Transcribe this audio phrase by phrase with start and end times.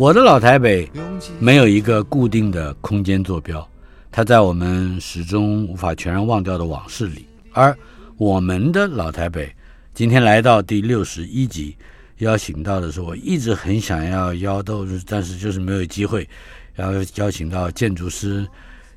[0.00, 0.90] 我的老台北
[1.38, 3.68] 没有一个固定的空间坐标，
[4.10, 7.26] 它在我们始终无法全然忘掉的往事里。
[7.52, 7.76] 而
[8.16, 9.54] 我们的老台北
[9.92, 11.76] 今天来到第六十一集，
[12.20, 16.26] 邀请到的是我一直很想要邀到，但是就是没有机会，
[16.72, 18.48] 然后邀请到建筑师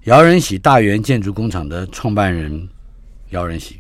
[0.06, 2.66] 姚仁喜大元建筑工厂的创办人
[3.32, 3.76] 姚仁喜。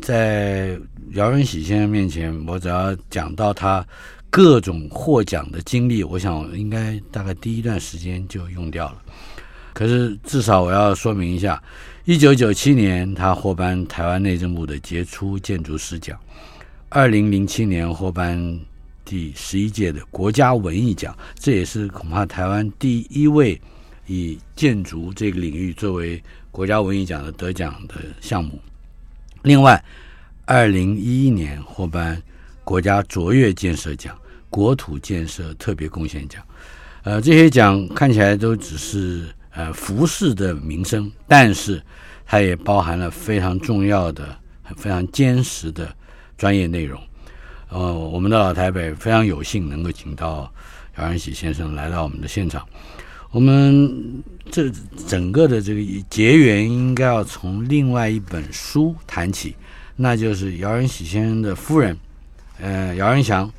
[0.00, 0.76] 在
[1.12, 3.86] 姚仁喜先生面前，我只要讲到他。
[4.32, 9.02] 各种获奖的经历，我想应该大概第一段时间就用掉了。
[9.74, 11.62] 可是至少我要说明一下：
[12.06, 16.16] 一九九七年他获颁台湾内政部的杰出建筑师奖；
[16.88, 18.58] 二零零七年获颁
[19.04, 23.60] 第十一届的国家文艺奖，这也是恐怕台湾第一位
[24.06, 28.58] 以建筑这个领域作为国家文艺奖的得奖的项目。
[29.42, 29.84] 另外，
[30.46, 32.18] 二零一一年获颁
[32.64, 34.16] 国家卓越建设奖。
[34.52, 36.44] 国土建设特别贡献奖，
[37.04, 41.82] 呃，这些奖看起来都只是呃浮世的名声，但是
[42.26, 44.36] 它也包含了非常重要的、
[44.76, 45.90] 非常坚实的
[46.36, 47.00] 专业内容。
[47.70, 50.52] 呃，我们的老台北非常有幸能够请到
[50.98, 52.62] 姚仁喜先生来到我们的现场。
[53.30, 54.70] 我们这
[55.08, 59.56] 整个的这个结缘应该要从另外一本书谈起，
[59.96, 61.96] 那就是姚仁喜先生的夫人，
[62.60, 63.50] 呃，姚仁祥。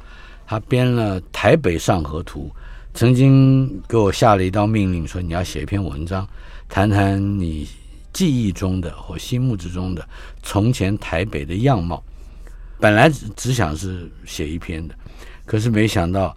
[0.46, 2.52] 他编了《台北上河图》，
[2.94, 6.28] 曾经给我下了一道命令，说你要写一篇文章，
[6.70, 7.68] 谈谈你
[8.12, 10.08] 记忆中的或心目之中的
[10.44, 12.04] 从前台北的样貌。
[12.80, 14.96] 本来只只想是写一篇的，
[15.46, 16.36] 可是没想到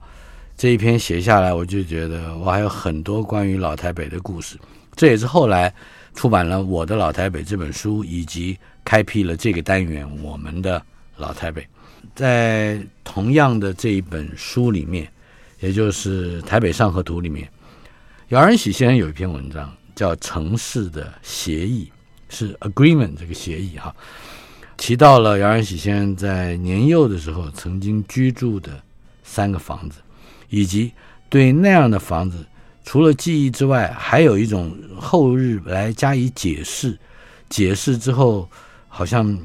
[0.57, 4.57] 这一篇写下来，我就觉得我还有很多关于老台北的故事。
[4.95, 5.75] 这也是后来
[6.15, 10.81] 出版了《我的老台北》这本书，以及开辟了这个单元《我们的
[11.17, 11.63] 老台北》。
[12.15, 15.11] 在同样的这一本书里面，
[15.61, 17.49] 也就是《台北上河图》里面，
[18.29, 21.91] 姚仁喜先生有一篇文章叫《城市的协议》，
[22.35, 23.95] 是 agreement 这个协议哈，
[24.77, 28.83] 提到了姚仁喜先生在年幼的时候曾经居住的
[29.23, 30.01] 三个房子，
[30.49, 30.93] 以及
[31.29, 32.45] 对那样的房子
[32.85, 36.99] 除了记忆之外，还有一种后日来加以解释，
[37.49, 38.49] 解释之后
[38.97, 39.39] 好像。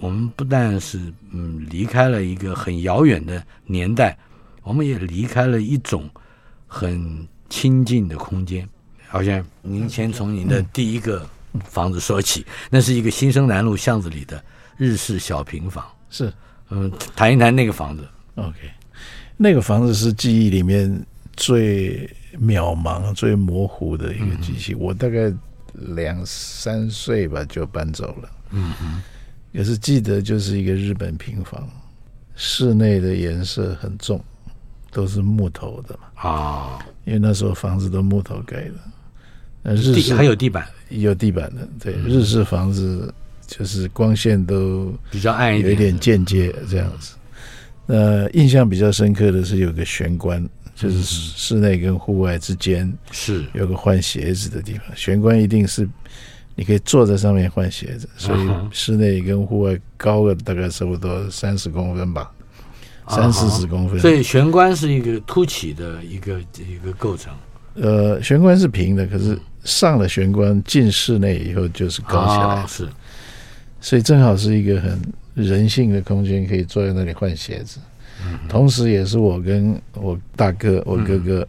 [0.00, 0.98] 我们不但是
[1.32, 4.16] 嗯离开了一个很遥远的年代，
[4.62, 6.08] 我们也离开了一种
[6.66, 8.66] 很亲近的空间。
[9.06, 11.28] 好像您先从您的第一个
[11.62, 14.42] 房子说起，那是一个新生南路巷子里的
[14.78, 15.84] 日式小平房。
[16.08, 16.32] 是，
[16.70, 18.08] 嗯，谈一谈那个房子。
[18.36, 18.56] OK，
[19.36, 20.90] 那个房子是记忆里面
[21.36, 22.08] 最
[22.40, 24.74] 渺茫、最模糊的一个记忆。
[24.74, 25.30] 我大概
[25.80, 28.30] 两三岁吧就搬走了。
[28.50, 29.02] 嗯嗯。
[29.52, 31.68] 也是记得，就是一个日本平房，
[32.36, 34.22] 室内的颜色很重，
[34.92, 36.30] 都是木头的嘛。
[36.30, 38.74] 啊，因为那时候房子都木头盖的。
[39.62, 41.68] 那日式还有地板，有地板的。
[41.80, 43.12] 对，日式房子
[43.46, 47.16] 就是光线都比较暗一点，有一点间接这样子。
[47.86, 50.48] 那印象比较深刻的是有个玄关，
[50.80, 54.84] 就是室内跟户外之间是有个换鞋子的地方。
[54.96, 55.88] 玄关一定是。
[56.56, 62.30] 你可以坐在上面换鞋子，所以室内跟户外高了大概差不多三十公分吧，
[63.08, 63.98] 三四十公分。
[63.98, 67.32] 所以玄关是一个凸起的一个一个构成。
[67.74, 72.88] 呃，玄关是平的，可是上了玄关进室内以后就是高起来，是。
[73.80, 75.00] 所以正好是一个很
[75.32, 77.78] 人性的空间，可以坐在那里换鞋子，
[78.48, 81.46] 同时也是我跟我大哥、我哥哥。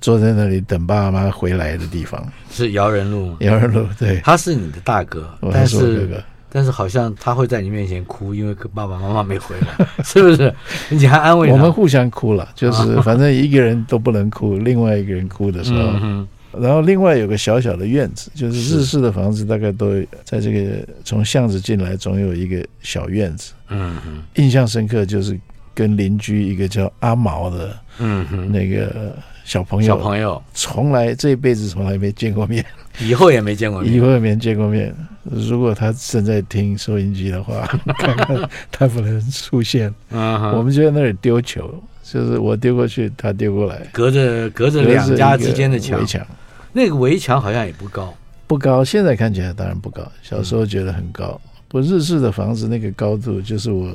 [0.00, 2.20] 坐在那里等爸爸妈妈回来的地方。
[2.50, 10.52] 是姚仁路，姚仁路对，他是你的大哥，但是，是哥哥，但是好像他会在你面前哭，因为爸爸妈妈没回来， 是不是？
[10.88, 11.54] 你还安慰他？
[11.54, 19.92] 我们互相哭了，就是反正一个人都不能哭，另外一个人哭的时候，然后另外有个小小的院子，就是日式的房子，大概都
[20.24, 23.52] 在这个从巷子进来，总有一个小院子。
[23.68, 25.38] 嗯嗯，印象深刻就是
[25.74, 29.14] 跟邻居一个叫阿毛的，嗯哼，那个
[29.44, 32.64] 小朋友，小朋友从来这一辈子从来没见过面，
[33.00, 34.94] 以后也没见过面，以后也没见过面。
[35.22, 37.66] 如果他正在听收音机的话，
[37.98, 39.94] 看看他不能出现。
[40.10, 41.72] 嗯，我们就在那里丢球。
[42.04, 46.26] 就是我丢过去，他丢过来，隔着隔着两家之间的墙，围墙，
[46.72, 48.12] 那个围墙好像也不高，
[48.46, 48.84] 不高。
[48.84, 51.40] 现在看起来当然不高，小时候觉得很高。
[51.44, 53.88] 嗯、不，日式的房子那个高度，就是我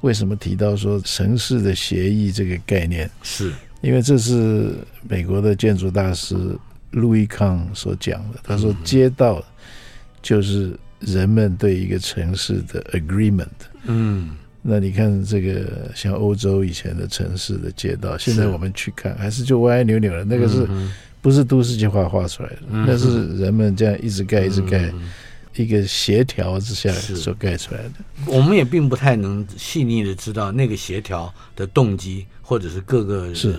[0.00, 4.74] 为什么提到说城市的协议这个概念，是因为这是
[5.08, 6.36] 美国的建筑大师
[6.90, 8.40] 路易康所讲的。
[8.42, 9.44] 他说，街道
[10.22, 13.46] 就是人们对一个城市的 agreement。
[13.84, 14.36] 嗯。
[14.60, 20.66] 那你看这个像欧洲以前的城市的街道，现在我们去看还是就歪歪扭扭的，那个是
[21.22, 22.56] 不是都市计划画出来的？
[22.70, 24.92] 那是人们这样一直盖一直盖，
[25.62, 27.92] 一个协调之下所盖出来的。
[28.26, 33.58] 我们也并不太能细腻的知道那个协调的动机，或者是各个是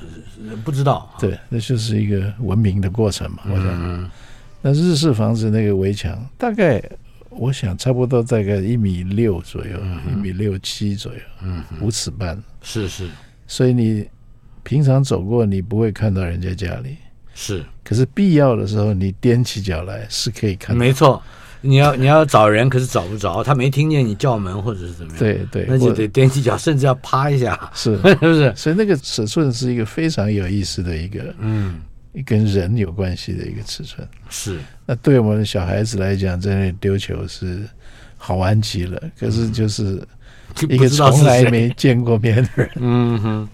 [0.63, 1.13] 不知道。
[1.19, 3.39] 对，那就是一个文明的过程嘛。
[3.45, 4.11] 我想，
[4.61, 6.81] 那日式房子那个围墙大概。
[7.31, 9.79] 我想差不多大概一米六左右，
[10.11, 13.07] 一米六七左右，嗯，五尺半，是是。
[13.45, 14.03] 所以你
[14.63, 16.97] 平常走过，你不会看到人家家里，
[17.35, 17.63] 是。
[17.83, 20.79] 可是必要的时候，你踮起脚来是可以看到。
[20.79, 21.21] 没错，
[21.61, 25.19] 你要你要找人，可是找不着，他没听见你叫门或者是怎么样。
[25.19, 28.53] 对对，那就得踮起脚，甚至要趴一下，是 是不是？
[28.55, 31.81] 所以那个尺寸是一个非常有意思的一个，嗯。
[32.25, 37.61] 跟人有关系的一个尺寸是，那对我们的小孩子来讲，在那里丢球是
[38.17, 38.99] 好玩极了。
[39.17, 40.01] 可是就是
[40.67, 43.49] 一个从来没见过面的人， 嗯哼，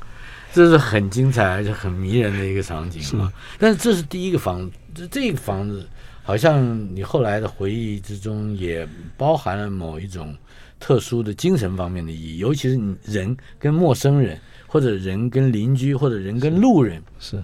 [0.54, 5.86] 这是很精彩而且很迷人的一个场景是吗，但是这是第一个房子，这个房子
[6.26, 8.86] 好像你后来的回忆之中也
[9.16, 10.36] 包含了某一种
[10.80, 17.38] 特殊的精神方面的意义，尤其是你人跟陌生人，或者人跟邻居，或者人跟路人是。
[17.38, 17.44] 是。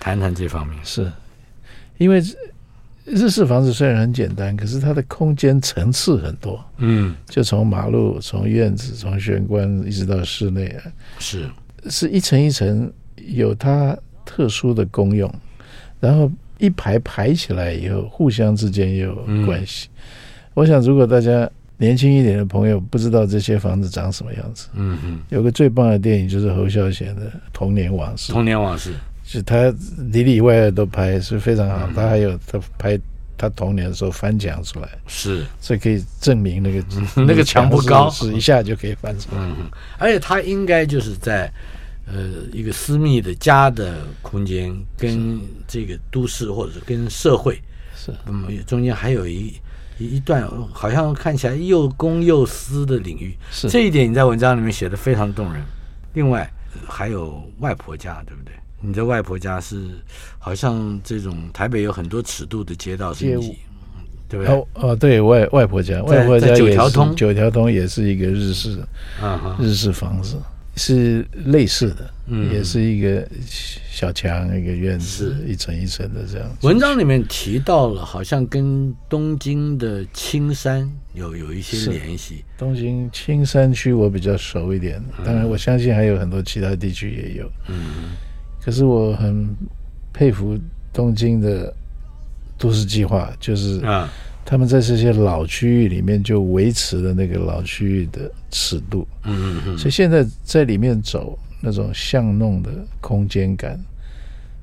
[0.00, 1.12] 谈谈这方面，是。
[1.98, 2.20] 因为
[3.04, 6.64] 日式房子虽然很简单，可是它的空间层次很多。
[6.78, 11.48] 嗯，就从马路、从院子、从玄关一直到室内啊，是。
[11.90, 15.32] 是一层一层有它特殊的功用，
[16.00, 16.30] 然后
[16.62, 19.14] 一排排起来以后，互相之间也有
[19.44, 19.88] 关系。
[19.96, 20.02] 嗯，
[20.54, 27.22] 我想，如果大家年轻一点的朋友不知道这些房子长什么样子，嗯嗯，有个最棒的电影就是侯孝贤的
[27.52, 28.32] 《童年往事》。
[28.34, 28.94] 童年往事。
[29.24, 29.72] 是他
[30.12, 31.88] 里里外外都拍，是非常好。
[31.94, 32.98] 他还有他拍
[33.38, 36.84] 他童年的时候翻墙出来，是，所以可以证明那个
[37.26, 39.40] 那个墙不高，是一下就可以翻出来。
[39.40, 41.50] 嗯，而且他应该就是在
[42.06, 42.22] 呃
[42.52, 47.60] 一个私密的家的空间，跟这个都市或者跟社会
[47.94, 49.54] 是，嗯，中间还有一
[49.98, 53.36] 一段好像看起来又公又私的领域。
[53.50, 55.62] 是这一点你在文章里面写的非常动人。
[56.14, 56.50] 另外
[56.86, 58.52] 还有外婆家，对不对？
[58.80, 59.90] 你的外婆家是
[60.38, 63.56] 好像这种台北有很多尺度的街道是你，
[64.28, 64.52] 对不对？
[64.52, 68.84] 哦哦，对外外婆家，外婆家九条通，九条通也是一个日式，
[69.20, 70.36] 啊，日式房子
[70.74, 73.28] 是类似的，嗯，也是一个
[73.90, 76.48] 小墙一个院子，一层一层的这样。
[76.62, 82.44] 文章里面提到了，好像跟东京的青山有有一些联系。
[82.56, 88.12] 东京青山区我比较熟一点，当然我相信还有很多其他地区也有，嗯。
[88.64, 89.54] 可是我很
[90.12, 90.58] 佩服
[90.92, 91.74] 东京的
[92.56, 93.82] 都市计划，就是
[94.44, 102.70] 他们在这些老区域里面就维持了那个老区域的尺度，嗯嗯嗯，所以现在在里面走那种巷弄的
[103.00, 103.80] 空间感，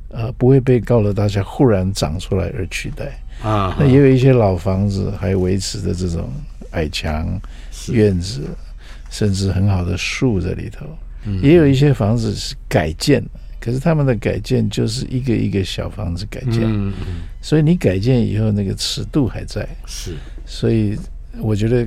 [0.09, 3.19] 呃，不会被高楼大厦忽然长出来而取代。
[3.41, 3.75] 啊。
[3.79, 6.29] 那也有一些老房子还维持着这种
[6.71, 7.39] 矮墙、
[7.91, 8.43] 院子，
[9.09, 10.85] 甚至很好的树在里头，
[11.41, 13.38] 也有一些房子是改建的。
[13.61, 20.97] 可是他们的改建就是一个一个小房子改建，嗯嗯，所以你改建以后那个尺度还在，是，所以
[21.41, 21.85] 我觉得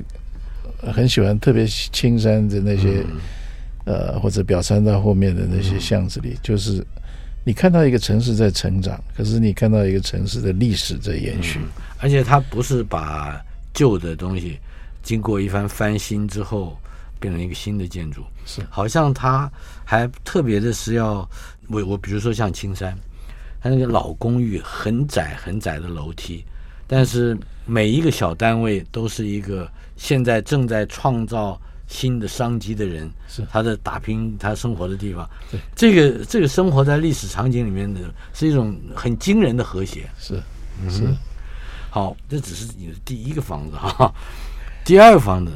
[0.93, 3.03] 很喜欢，特别青山的那些，
[3.85, 6.85] 嗯、呃，或者表参道后面的那些巷子里，嗯、就是
[7.43, 11.65] 你看到一个城市在成长，可是你看到一个城市的历史在延续，嗯，
[11.97, 14.59] 而且它不是把旧的东西
[15.01, 16.77] 经过一番翻新之后
[17.19, 19.51] 变成一个新的建筑，是，好像它
[19.83, 21.27] 还特别的是要。
[21.69, 22.97] 我我比如说像青山，
[23.61, 26.43] 它那个老公寓很窄很窄的楼梯，
[26.87, 35.29] 但是每一个小单位都是一个现在正在创造新的商机的人，是他的打拼，他生活的地方。
[35.51, 38.01] 对，这个这个生活在历史场景里面的，
[38.33, 40.09] 是一种很惊人的和谐。
[40.19, 40.35] 是
[40.89, 41.15] 是、嗯，
[41.89, 44.13] 好，这只是你的第一个房子哈。
[44.83, 45.51] 第二个房子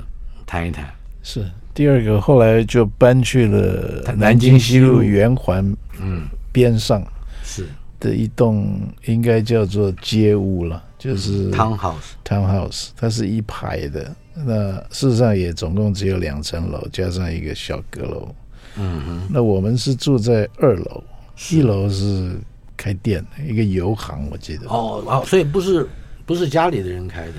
[0.46, 0.94] 谈一谈。
[1.28, 7.06] 是第二个，后来就搬去了南京西路圆环嗯边上
[7.44, 7.68] 是
[8.00, 14.16] 的一栋，应该叫做街屋了，就是 townhouse townhouse，它是一排的。
[14.34, 18.34] 那事实上也总共只有两层楼，加上一个小阁楼。
[18.78, 19.28] 嗯哼。
[19.30, 21.04] 那我们是住在二楼，
[21.52, 22.38] 一楼是
[22.78, 24.66] 开店的，一个油行，我记得。
[24.70, 25.86] 哦哦，所以不是
[26.26, 27.34] 不是家里的人开的，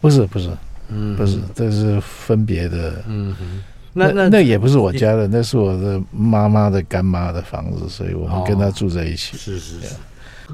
[0.00, 0.48] 不是不是，
[0.94, 3.02] 嗯，不是，这是分别的。
[3.08, 3.62] 嗯哼。
[3.94, 9.36] 那那那也不是我家的，那是我的妈妈的干妈的房子，所以我们跟她住在一起。
[9.36, 9.94] 是是是。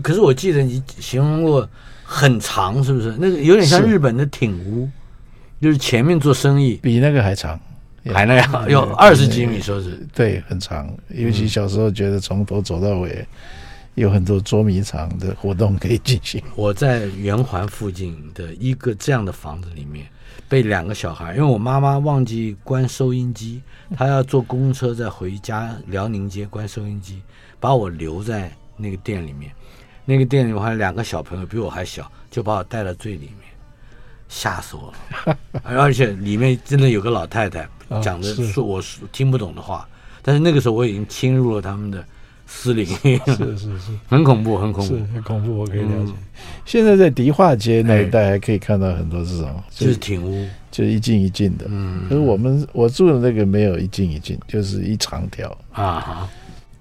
[0.02, 1.68] 可是我记得你形容过
[2.04, 3.14] 很长，是不是？
[3.18, 4.88] 那个有点像日本的町屋。
[5.60, 7.58] 就是前面做生意比那个还长，
[8.14, 10.88] 还那样有二十几米，说是对，很长。
[11.08, 13.26] 尤其小时候觉得从头走到尾，
[13.98, 16.42] 有很多捉迷藏的活动可以进行。
[16.54, 20.06] 我在圆环附近的一个这样的房子里面，
[20.48, 23.60] 被两个小孩，因为我妈妈忘记关收音机，
[23.96, 27.20] 她要坐公车再回家辽宁街关收音机，
[27.60, 29.52] 把我留在那个店里面。
[30.04, 33.48] 那个店里面还有两个小朋友比我还小，就把我带到最里面。
[34.30, 34.92] 吓死我
[35.24, 35.38] 了！
[35.64, 37.66] 而且里面真的有个老太太
[38.02, 39.88] 讲的说我听不懂的话，
[40.20, 42.04] 但是那个时候我已经侵入了他们的
[42.50, 46.12] 私领域，是是是， 很恐怖，很恐怖，很恐怖，我可以了解。
[46.64, 51.66] 现在在迪化街那一带还可以看到很多这种，就是挺屋，就一进一进的。
[51.68, 56.26] 嗯，可是我们我住的那个没有一进一进，就是一长条啊，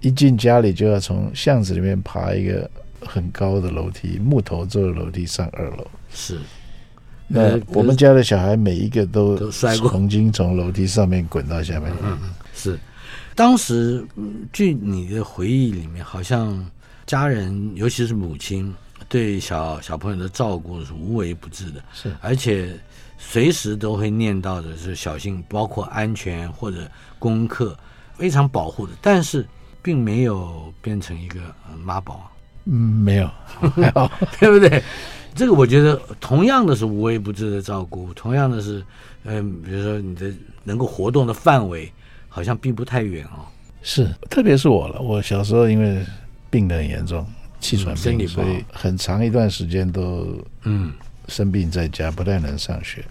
[0.00, 2.68] 一进家里就要从巷子里面爬一个
[3.04, 6.38] 很高的楼梯，木头做的楼梯上二楼，是。
[7.30, 11.92] 那我们家的小孩每一个都都摔过曾经从楼梯上面滚到下面。
[12.02, 12.78] 嗯嗯，是。
[13.38, 14.04] 当时
[14.52, 16.68] 据你的回忆里面，好像
[17.06, 18.74] 家人尤其是母亲
[19.08, 22.76] 对小小朋友的照顾是无微不至的，是，而且
[23.16, 26.90] 随时都会念叨的是小心，包括安全或者
[27.20, 27.78] 功课，
[28.16, 28.92] 非常保护的。
[29.00, 29.46] 但是
[29.80, 31.38] 并没有变成一个
[31.84, 32.28] 妈宝。
[32.64, 33.30] 嗯，没有，
[33.76, 34.82] 没有，对不对？
[35.32, 38.84] 这个我觉得同样的是无微不至的照顾，同样的是，
[39.22, 40.28] 嗯，比如说你的
[40.64, 41.90] 能够活动的范围
[42.28, 43.44] 好像并不太远哦。
[43.82, 46.04] 是，特别是我了，我小时候因为
[46.50, 47.26] 病得很严重，
[47.60, 50.92] 气喘病，所以很长一段时间都嗯。
[51.28, 53.04] 生病在家，不太能上学。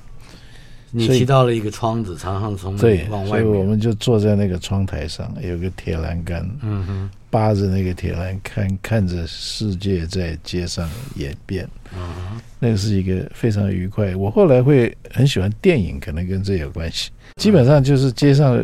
[0.89, 14.15] 你提到了一个窗子，常常从对往外，所以我们就坐在那个窗台上，有个铁栏杆，嗯哼，扒着那个铁栏看，看着世界在街上演变，嗯，那个是一个非常愉快。
[14.15, 17.11] 我后来会很喜欢电影，可能跟这有关系。
[17.35, 18.57] 基本上就是街上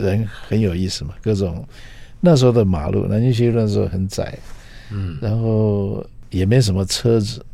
[0.00, 1.62] 人很有意思嘛，各种
[2.18, 4.38] 那时候的马路，南京西路那时候很窄，
[4.90, 7.44] 嗯，然后也没什么车子，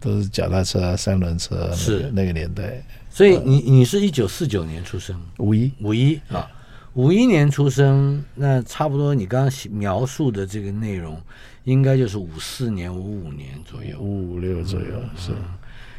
[0.00, 2.84] 都是脚踏车啊、三轮车啊，是那个年代。
[3.08, 6.46] 所以你你是一九四九年出生，五一五一啊，
[6.94, 11.20] 五一年出生，那差不多你刚刚描述的这个内容，
[11.64, 15.30] 应该就是五四年五五年左右，五五六左右是。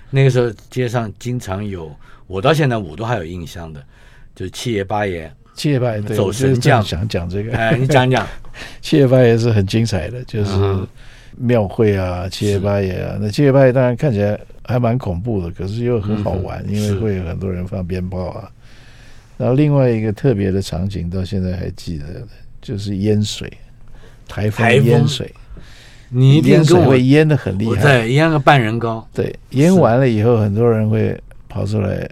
[0.09, 1.89] 那个时候街上经常有，
[2.27, 3.81] 我到现在我都还有印象的，
[4.35, 8.27] 就是七爷八爷，七爷八爷走神将，想讲这个，哎，你讲讲，
[8.81, 10.51] 七爷八爷是很精彩的，就是
[11.37, 14.39] 庙会啊，七爷八爷啊，那七爷八爷当然看起来。
[14.63, 18.49] 还蛮恐怖的，可是又很好玩，嗯、因为会有很多人放鞭炮啊。
[19.41, 22.27] 然后另外一个特别的场景，到现在还记得的，
[22.61, 23.51] 就是淹水，
[24.27, 25.33] 台风淹水，
[26.09, 29.07] 你一定跟我会淹的很厉害，对，淹个半人高。
[29.11, 31.19] 对，淹完了以后，很多人会
[31.49, 32.07] 跑出来，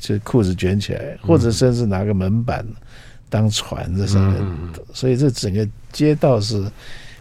[0.00, 2.66] 就裤子卷起来，嗯、或者甚至拿个门板
[3.30, 4.36] 当船在上面。
[4.40, 6.64] 嗯、所以这整个街道是。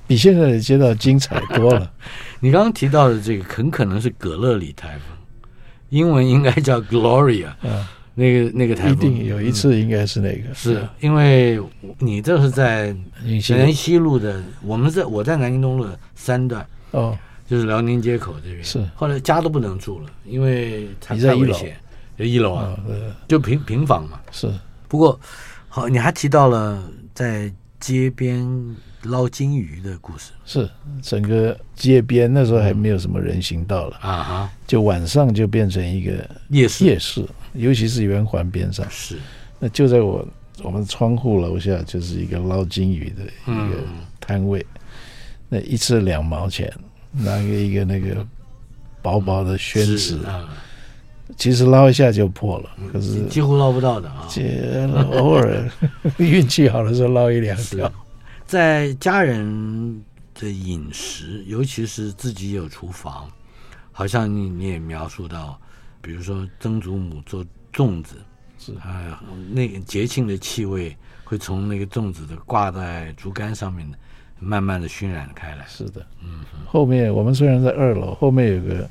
[0.05, 1.89] 比现在的街道精彩多了。
[2.41, 5.17] 你刚刚提到的这个很可能是葛勒里台风，
[5.91, 7.47] 英文应该叫 Gloria。
[7.63, 10.53] 嗯，那个那个台风，一定有一次应该是那个。
[10.53, 11.59] 是因为
[11.99, 17.17] 你这是在南京西路的，我们在我在南京东路的三段哦，
[17.47, 18.63] 就是辽宁街口这边。
[18.63, 18.83] 是。
[18.95, 21.75] 后来家都不能住了，因为太危险。
[22.17, 22.77] 就一楼啊，
[23.27, 24.19] 就平平房嘛。
[24.31, 24.53] 是。
[24.87, 25.19] 不过
[25.67, 28.47] 好，你还提到了在街边。
[29.07, 30.31] 捞金鱼的故事。
[30.45, 30.69] 是
[31.01, 33.97] 整个街边那时候还没有什么人行道了。
[33.97, 36.13] 啊哈，就晚上就变成一个
[36.47, 36.85] 夜市。
[36.85, 37.21] 夜市，
[37.53, 38.85] 尤其是圆环边上。
[38.89, 39.17] 是，
[39.59, 40.27] 那就在我
[40.61, 43.77] 我们窗户楼下就是一个捞金鱼的一个
[44.19, 44.65] 摊位，
[45.49, 46.71] 那一次两毛钱，
[47.11, 48.25] 拿个一个那个
[49.01, 50.19] 薄薄的宣纸，
[51.37, 54.27] 其实捞一下就破了，可是几乎捞不到的啊。
[55.11, 55.69] 偶尔
[56.17, 57.91] 运气好的时候捞一两条。
[58.45, 60.03] 在家人
[60.35, 63.27] 的饮食，尤其是自己有厨房，
[63.91, 65.59] 好像你你也描述到，
[66.03, 67.43] 比如说曾祖母做
[67.73, 68.17] 粽子，
[68.59, 73.97] 是啊，那个节庆的气味会从那个粽子的挂在竹竿上面的，
[74.37, 75.65] 慢慢的熏染开来。
[75.67, 78.87] 是的，嗯，后面我们虽然在二楼，后面有个。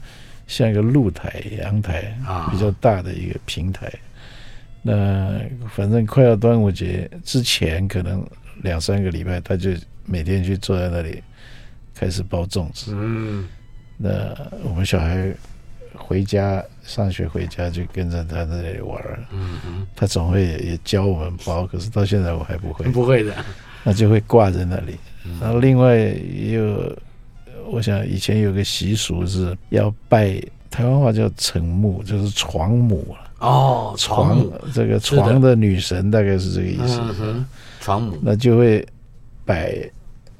[0.48, 3.90] 像一个露台、阳台啊，比较大的一个平台。
[4.82, 5.40] 那
[5.70, 8.26] 反正快要端午节之前，可能
[8.62, 9.70] 两三个礼拜，他就
[10.04, 11.22] 每天去坐在那里
[11.94, 12.92] 开始包粽子。
[12.94, 13.48] 嗯，
[13.96, 15.32] 那我们小孩
[15.94, 19.02] 回家上学回家就跟着他在那里玩。
[19.32, 22.84] 嗯嗯，他总会也教我们包，可是到现在我还不会。
[22.90, 23.34] 不会的，
[23.84, 24.96] 那就会挂在那里。
[25.40, 26.96] 然后另外也有。
[27.70, 37.00] 我想以前有个习俗是要拜，台湾话叫成母，就是床母哦，床母这个床的女神大概是这个意思。
[37.22, 37.46] 嗯、
[37.80, 38.86] 床母那就会
[39.46, 39.74] 摆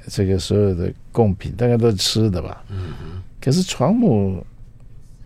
[0.08, 2.62] 这个所有的贡品，大概都是吃的吧。
[2.68, 3.22] 嗯嗯。
[3.40, 4.44] 可是床母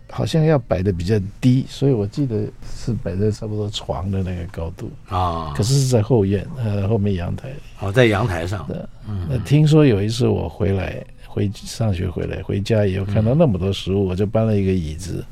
[0.09, 2.45] 好像要摆的比较低，所以我记得
[2.75, 5.53] 是摆在差不多床的那个高度啊。
[5.55, 7.53] 可是是在后院，呃，后面阳台。
[7.79, 8.65] 哦，在阳台上。
[8.67, 8.77] 对。
[9.07, 9.27] 嗯。
[9.29, 11.05] 那听说有一次我回来。
[11.29, 15.23] 回上学回来，回家以后看到那么多食物，嗯、我就搬了一个椅子，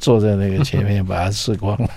[0.00, 1.90] 坐在那个前面把它吃光了。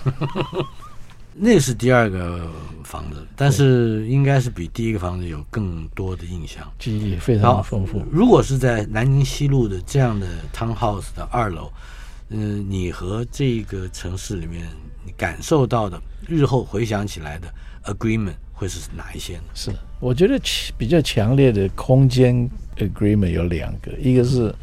[1.32, 2.50] 那是第二个
[2.84, 8.02] 房子，但是应该是比第一个房子有更多的印象，记忆非常丰富。
[8.12, 11.72] 如果是在南宁西路的这样的 townhouse 的二楼，
[12.30, 14.66] 嗯、呃，你和这个城市里面
[15.04, 17.46] 你感受到的，日后回想起来的
[17.84, 19.44] agreement 会是哪一些呢？
[19.54, 19.70] 是，
[20.00, 20.40] 我觉得
[20.78, 22.48] 比较强烈的空间。
[22.76, 24.54] Agreement 有两个，一个是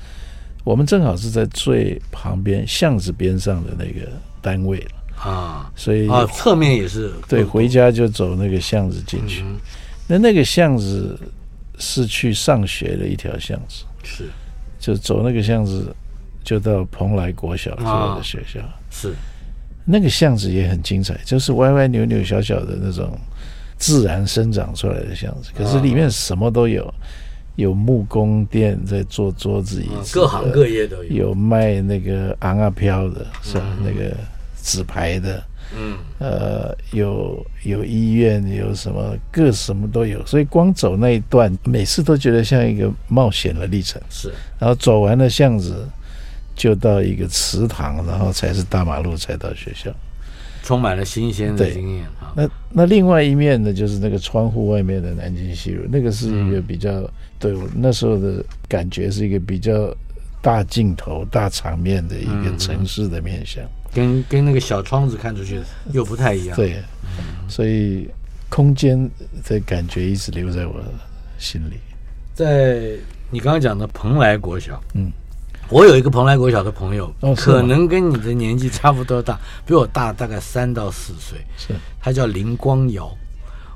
[0.64, 9.44] 我们正好是在最旁边巷子边上的那个单位了啊，所以啊侧面也是对，回家就走那个巷子进去。
[9.44, 9.60] 嗯、
[10.08, 11.20] 那那个巷子
[11.78, 14.24] 是去上学的一条巷子，是
[14.80, 15.96] 就走那个巷子
[16.48, 19.14] 就到蓬莱国小这样的学校，是
[19.84, 23.20] 那个巷子也很精彩，就是歪歪扭扭小小的那种
[23.78, 26.90] 自然生长出来的巷子，可是里面什么都有。
[27.58, 31.30] 有木工店在做桌子椅子，各行各业都有。
[31.30, 33.64] 有卖那个昂啊飘的，是吧？
[33.84, 34.16] 那个
[34.62, 35.44] 纸牌的，
[35.76, 40.24] 嗯，呃，有有医院，有什么各什么都有。
[40.24, 44.00] 所以光走那一段，每次都觉得像一个冒险的历程。
[44.08, 45.84] 是，然后走完了巷子，
[46.58, 49.90] 就到一个祠堂，然后才是大马路，才到学校。
[50.64, 52.06] 充满了新鲜的经验。
[52.36, 57.10] 那那另外一面呢，就是那个窗户外面的南京西路，那个是一个比较。
[57.40, 59.96] 对我那时候的感觉是一个比较
[60.42, 65.62] 大镜头、大场面的一个城市的面相，跟跟那个小窗子看出去
[65.94, 66.56] 又不太一样。
[66.56, 66.82] 对，
[67.48, 68.10] 所以
[68.50, 69.08] 空间
[69.46, 70.84] 的感觉一直留在我
[71.38, 71.76] 心里。
[72.34, 72.98] 在
[73.30, 75.12] 你刚刚讲的蓬莱国小，嗯，
[75.70, 81.40] 我有一个蓬莱国小的朋友，可能跟你的年纪差不多大， 比我大大概三到四岁。
[81.58, 83.10] 是，他叫林光尧，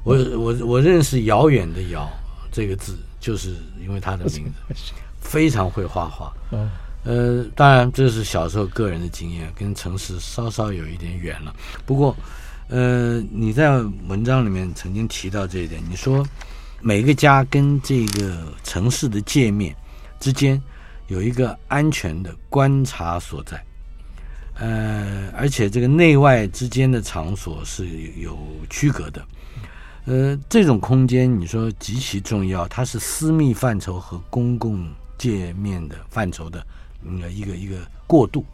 [0.03, 2.09] 我我我认识遥远的遥
[2.51, 2.97] 这个字。
[3.21, 4.73] 就是因为他的名字
[5.21, 6.67] 非常会画画，嗯
[7.03, 11.55] 呃，当然这是小时候个人的经验，跟城市稍稍有一点远了。
[11.85, 12.17] 不过，
[12.67, 16.25] 呃，你在文章里面曾经提到这一点，你说
[16.79, 19.75] 每个家跟这个城市的界面
[20.19, 20.59] 之间
[21.11, 23.61] 有一个安全的观察所在，
[24.53, 29.21] 呃，而且这个内外之间的场所是有区隔的。
[30.05, 36.65] 呃，这种空间你说极其重要，它是私密范畴和公共界面的范畴的
[37.03, 37.75] 一个一个一个
[38.07, 38.45] 过渡。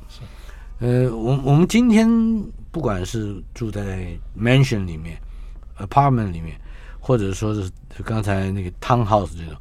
[0.80, 2.10] 呃，我我们今天
[2.72, 5.16] 不管是住在 mansion 里面、
[5.78, 6.60] apartment 里面，
[7.00, 7.70] 或者说是
[8.04, 9.56] 刚才那个 townhouse 这种，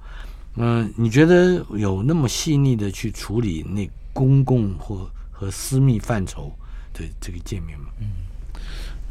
[0.57, 6.53] 嗯、呃，你觉得有那么细腻的去处理那公共或和私密范畴
[6.93, 7.87] 的这个界面吗？
[8.01, 8.07] 嗯。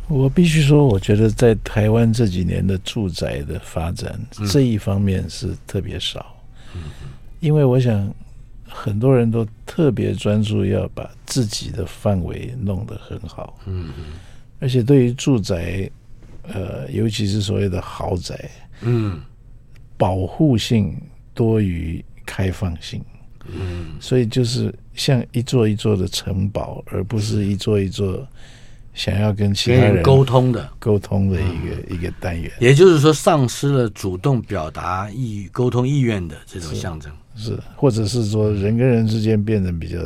[0.08, 4.19] 我必须说，我觉得在台湾这几年的住宅的发展
[4.51, 6.36] 这一方面是特别少，
[6.75, 6.81] 嗯。
[7.39, 8.13] 因为我想
[8.67, 13.89] 很多人都特别专注要把自己的范围弄得很好，嗯，
[14.60, 15.89] 而且对于住宅，
[16.43, 18.49] 呃，尤其是所谓的豪宅，
[18.81, 19.19] 嗯，
[19.97, 20.95] 保护性
[21.35, 22.99] 多于开放性，
[23.45, 28.27] 嗯，所以就是像一座一座的城堡，而不是一座一座。
[28.95, 30.69] 想要跟其他人沟通的。
[30.79, 39.97] 沟通的一个、嗯、一个单元，也就是说，丧失了主动表达意沟通意愿的这种象征，是，是或者是说人跟人之间变得比较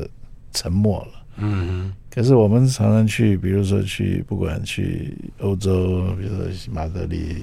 [0.54, 7.36] 沉默了，嗯，可是我们常常去，比如说去，不管去欧洲，比如说马德里、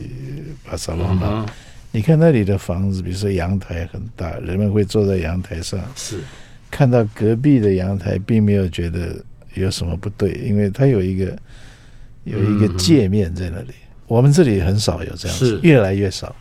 [0.68, 1.46] 巴塞罗那，嗯、
[1.96, 6.20] 你看那里的房子，比如说阳台很大，人们会坐在阳台上，是
[6.70, 9.16] 看到隔壁的阳台，并没有觉得
[9.54, 11.34] 有什么不对，因为它有一个
[12.24, 13.70] 有一个界面在那里。
[13.70, 16.36] 嗯、我们这里很少有这样子，是越来越少。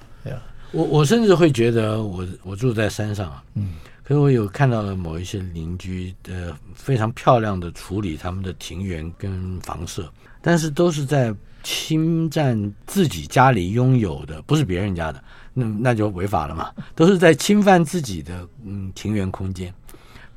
[0.73, 3.75] 我我甚至会觉得我，我我住在山上啊，嗯。
[4.03, 15.23] 可是我有看到了某一些邻居的非常漂亮的处理他们的庭园跟房舍，但是都是在侵占自己家里拥有的，不是别人家的，
[15.55, 16.71] 那那就违法了嘛。
[16.93, 19.73] 都是在侵犯自己的嗯庭园空间，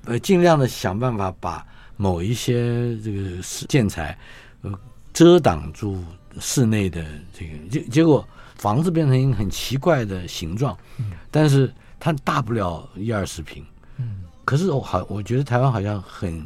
[0.07, 1.63] 呃，尽量的想办法把
[1.99, 4.17] 某一些这个建材
[4.63, 4.73] 呃
[5.13, 6.03] 遮挡住
[6.41, 7.05] 室内的
[7.35, 8.27] 这个结结果
[8.57, 10.75] 房子变成一个很奇怪的形状，
[11.31, 11.71] 但是。
[12.01, 16.41] 它大不了一二十平，嗯，可是我好，我觉得台湾好像很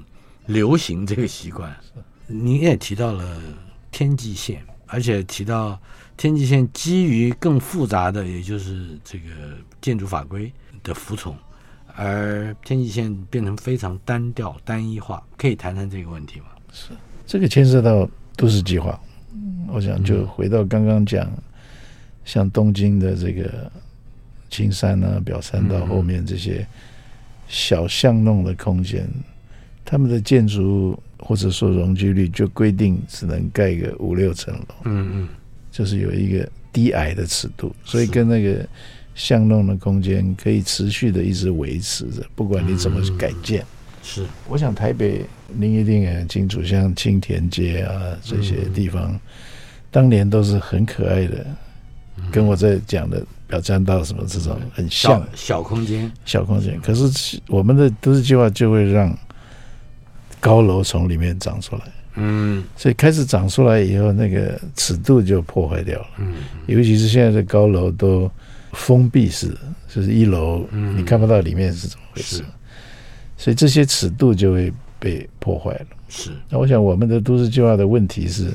[0.47, 1.71] 流行这个习惯。
[2.27, 3.39] 你也提到了
[3.91, 5.79] 天际线，而且提到
[6.23, 9.25] 天际线基于更复杂的，也就是这个
[9.81, 10.53] 建筑法规
[10.85, 11.37] 的服从，
[11.97, 15.21] 而天际线变成非常单调、单一化。
[15.37, 16.47] 可以谈谈这个问题吗？
[16.73, 16.91] 是
[17.27, 19.01] 这个牵涉到都市计划。
[19.67, 21.29] 我想就回到刚刚讲，
[22.25, 23.69] 像东京的这个。
[24.49, 26.65] 青山啊，表参道后面这些
[27.49, 29.09] 小巷弄的空间，
[29.83, 35.29] 他们的建筑物或者说容积率就规定只能盖个五六层楼，嗯嗯，
[35.73, 38.65] 就是有一个低矮的尺度，所以跟那个
[39.17, 43.65] 巷弄的空间可以持续的一直维持着，不管你怎么改建。
[44.05, 49.19] 是，我想台北您一定也很清楚，像青田街啊这些地方，
[49.91, 51.45] 当年都是很可爱的，
[52.31, 53.27] 跟我在讲的。
[53.49, 55.21] 表占道什么这种很像。
[55.21, 56.81] 小，小空间，小空间。
[56.81, 59.15] 可是我们的都市计划就会让
[60.41, 61.83] 高楼从里面长出来，
[62.15, 66.35] 嗯，所以开始长出来以后，那个尺度就破坏掉了，嗯，
[66.67, 68.31] 尤其是现在的高楼都
[68.73, 69.57] 封闭式，
[69.89, 72.43] 就是一楼你看不到里面是怎么回事，
[73.37, 75.87] 所以这些尺度就会被破坏了。
[76.09, 78.53] 是，那我想我们的都市计划的问题是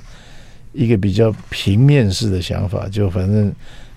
[0.74, 3.54] 一个比较平面式的想法，就反正。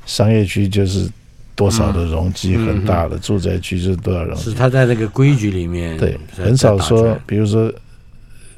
[0.06, 1.08] 商业区就是
[1.54, 4.44] 多少的容积很大的，住宅区就是多少容积。
[4.44, 7.72] 是它在这个规矩里面，对，很少说，比如说，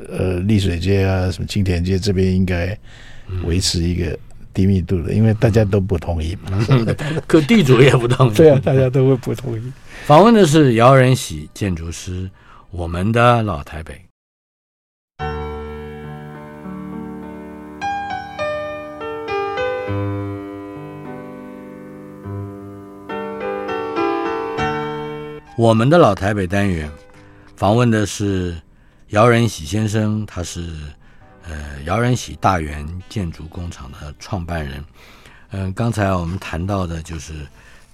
[0.08, 2.76] 呃，丽水街啊，什么青田街这边应该
[3.44, 4.18] 维持一个
[4.54, 6.66] 低密度的，因为大家都不同意嘛。
[7.26, 8.34] 可地主也不同意。
[8.34, 9.72] 对啊，大家都会不同意。
[10.04, 12.30] 访问的是姚仁喜建筑师，
[12.70, 14.00] 我们的老台北。
[25.58, 26.90] 我们的老台北单元
[27.56, 28.56] 访问的是
[29.12, 30.75] 姚仁喜先生，他是
[31.42, 34.83] 呃姚仁喜大元建筑工厂的创办人。
[35.51, 37.46] 嗯、刚才我们谈到的就是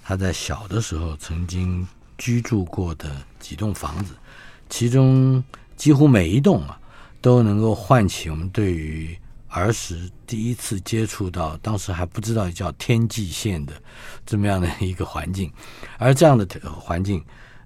[0.05, 1.85] 他在小的时候曾经
[2.19, 4.15] 居住过的几栋房子，
[4.69, 5.43] 其中
[5.77, 6.79] 几乎每一栋啊
[7.21, 13.73] 都能够唤起我们对于儿时第一次接触到，当时还不知道叫天际线的
[14.25, 15.53] 这么样的一个环境，
[15.99, 17.21] 而这样的环境。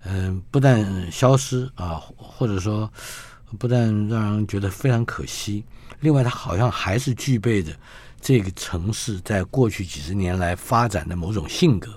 [0.05, 2.93] 嗯，不但消失啊，或者说
[3.59, 5.65] 不但让人觉得非常可惜，
[6.01, 7.73] 另外它好像还是具备着
[8.21, 11.91] 这个城市在过去几十年来发展的某种性格。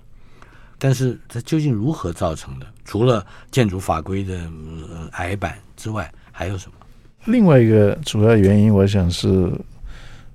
[0.78, 2.68] 但是它究竟如何造成的？
[2.84, 4.50] 除了建筑法规的
[5.12, 6.74] 矮板之外，还有什么？
[7.26, 9.52] 另外一个主要原因，我想是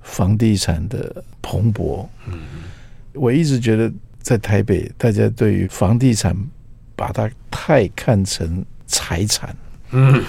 [0.01, 2.07] 房地产的蓬勃。
[2.27, 2.41] 嗯，
[3.13, 6.37] 我一直觉得在台北，大家对于房地产。
[6.97, 9.57] 把它太看成财产，
[9.91, 10.23] 嗯，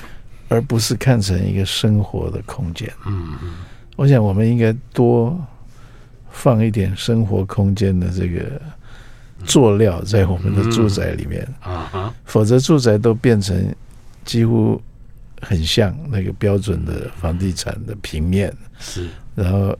[0.51, 3.53] 而不是看成一个生活的空间，嗯嗯。
[3.95, 5.39] 我想我们应该多
[6.29, 8.61] 放一点生活空间的这个
[9.45, 13.73] 作料在我们的住宅里面啊，否则住宅都变成
[14.25, 14.81] 几乎
[15.41, 19.77] 很像那个标准的房地产的平面，是，然后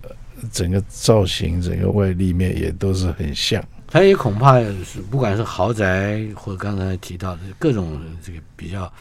[0.51, 3.63] 整个造型、整个外立面也都是很像。
[3.87, 8.91] 它也恐怕是，不管是豪宅或刚才提到的各种这个比较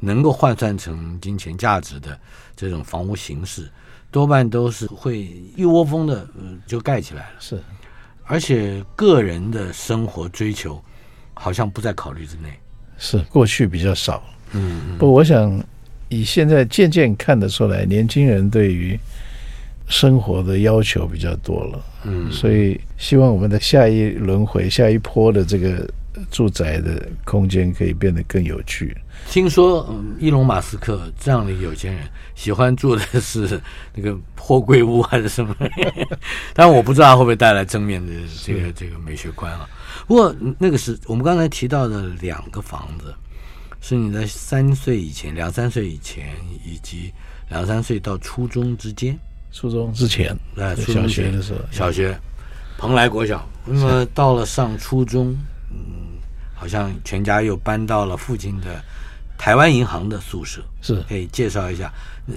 [0.00, 2.18] 能够换算成金钱价值的
[2.56, 3.68] 这种房屋形式，
[4.10, 6.26] 多半都是会一窝蜂的
[6.66, 7.36] 就盖起来了。
[7.38, 7.62] 是，
[8.24, 10.82] 而且个人的生活追求
[11.34, 12.48] 好像不在考虑之内。
[12.96, 14.22] 是，过去比较少。
[14.52, 15.62] 嗯，嗯，不，我想
[16.08, 18.98] 以现在渐渐看得出来，年轻人对于。
[19.90, 25.88] 生活的要求比较多了，嗯，所以希望我们的下一轮回、下一波的这个
[26.30, 28.94] 住宅的空间可以变得更有趣。
[29.28, 33.60] 听说，嗯，伊隆马斯克这样的有钱人喜欢住的是
[33.94, 35.54] 那个货柜屋还是什么？
[36.54, 39.68] 但我不知道会不会带来正面的这个这个美学观啊。
[40.06, 43.14] 不过那个是我们刚才提到的两个房子，
[43.80, 47.12] 是你在三岁以前、两三岁以前，以及
[47.50, 49.18] 两三岁到初中之间。
[49.50, 52.18] 初中之前，在小学的时候，小学，
[52.76, 53.46] 蓬莱国小。
[53.64, 55.36] 那么到了上初中，
[55.70, 56.18] 嗯，
[56.54, 58.82] 好像全家又搬到了附近的
[59.38, 60.60] 台湾银行的宿舍。
[60.82, 61.90] 是，可以介绍一下，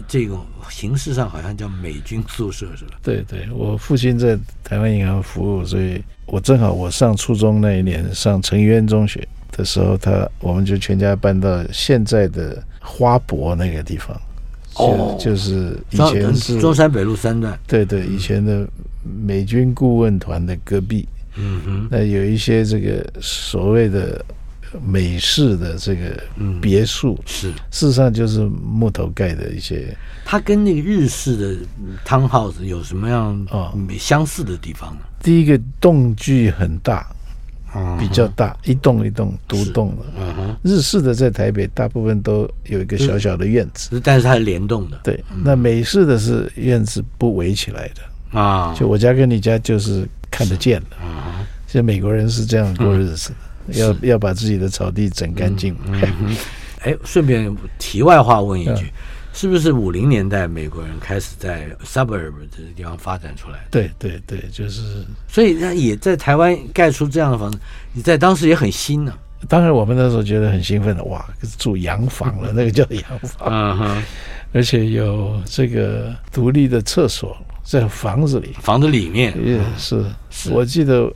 [0.08, 2.92] 这种形式上好像叫美军宿舍是吧？
[3.04, 14.20] 对对，我父亲在台湾银行服务，所以我正好我上初中那一年上成渊中学的时候，他我们就全家搬到现在的花博那个地方。
[14.76, 18.66] 哦，就是以前是中山北路三段，对对，以前的
[19.04, 21.06] 美军顾问团的隔壁。
[21.36, 24.24] 嗯哼，那有一些这个所谓的
[24.86, 26.22] 美式的这个
[26.62, 29.96] 别墅，是事实上就是木头盖的一些。
[30.26, 31.56] 它跟那个日式的
[32.06, 35.02] townhouse 有什么样啊相似的地方呢？
[35.22, 37.08] 第一个栋距很大。
[37.98, 40.04] 比较大，一栋一栋独栋的。
[40.20, 45.00] 嗯哼，日式的在台北大部分都有一个小小的院子，但是它是联动的。
[45.06, 48.76] 对，那美式的是院子不围起来的啊。
[48.78, 50.98] 就我家跟你家就是看得见的。
[50.98, 53.32] 啊，其实美国人是这样过日子，
[53.68, 55.76] 要要把自己的草地整干净。
[55.88, 56.36] 嗯，
[56.82, 58.92] 哎，顺便题外话问一句。
[59.34, 63.66] 是不是五零年代美国人开始在 suburb 这个地方发展出来？
[63.72, 65.06] 对对对，就是。
[65.26, 67.58] 所以那也在台湾盖出这样的房子，
[67.94, 69.18] 你在当时也很新呢、啊。
[69.48, 71.26] 当然，我们那时候觉得很兴奋的，哇，
[71.58, 73.48] 住洋房了，那个叫洋房。
[73.50, 74.04] 嗯哼。
[74.52, 80.04] 而且有这个独立的厕所在房子里，房子里面也是。
[80.30, 81.10] 是我记得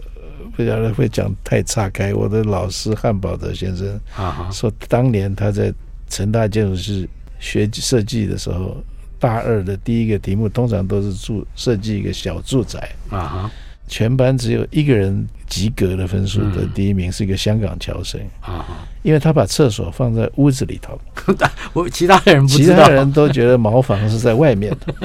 [0.55, 2.13] 不晓得会讲太岔开。
[2.13, 5.73] 我的老师汉堡德先生啊说，当年他在
[6.09, 7.07] 成大建筑师。
[7.37, 8.81] 学设计的时候，
[9.19, 13.51] 大二的第一个题目通常都是住设计一个小住宅啊。
[13.87, 18.65] 全班只有一个人及格的分数的第一名是一个香港侨生啊，
[19.03, 20.99] 因为他把厕所放在屋子里头。
[21.73, 24.95] 我其他人其他人都觉得茅房是在外面的。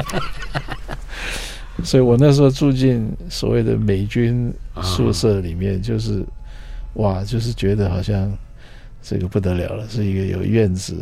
[1.85, 6.25] 所以我那时候住进所谓的美军宿舍里面，就是
[6.95, 8.31] 哇，就是觉得好像。
[9.03, 10.95] 这个不得了了，是一个有院子，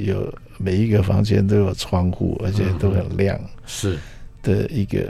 [0.00, 3.96] 有每一个房间都有窗户，而且都很亮，是
[4.42, 5.08] 的一个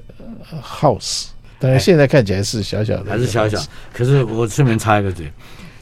[0.63, 1.29] house。
[1.59, 3.59] 当然现在看起来是小小的，还是小小。
[3.95, 5.33] 可是我顺便插一个嘴，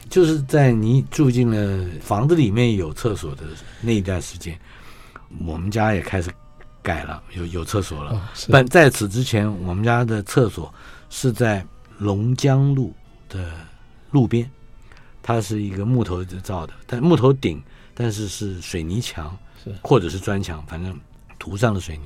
[0.09, 3.43] 就是在你住进了房子里面有厕所的
[3.81, 4.57] 那一段时间，
[5.45, 6.29] 我们家也开始
[6.87, 8.29] 改了，有有厕所了。
[8.49, 10.73] 但在此之前，我们家的厕所
[11.09, 11.65] 是在
[11.97, 12.93] 龙江路
[13.27, 13.51] 的
[14.11, 14.49] 路边。
[15.21, 17.61] 它是一个木头造的，但木头顶，
[17.93, 20.97] 但是是水泥墙，是或者是砖墙，反正
[21.37, 22.05] 涂上了水泥。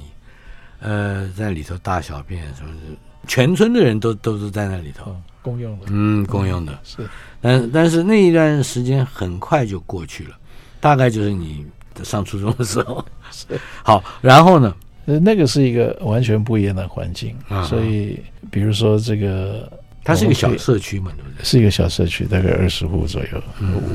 [0.79, 7.09] 呃，在里头大小便什么的，全村的人都都是在那里头，哦，公用的，嗯，公用的，嗯、是。
[7.39, 10.35] 但但是那一段时间很快就过去了，
[10.79, 11.63] 大概就是你
[12.03, 13.03] 上初中的时候。
[13.83, 14.75] 好，然后呢？
[15.05, 19.71] 呃，那个是一个完全不一样的环境，啊、所以比如说这个。
[20.03, 21.45] 它是一个小社区嘛，对不对？
[21.45, 23.41] 是一个小社区，大概二十户左右，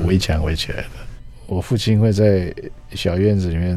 [0.07, 0.89] 围墙围起来的。
[1.49, 2.55] 我父亲会在
[2.93, 3.77] 小院子里面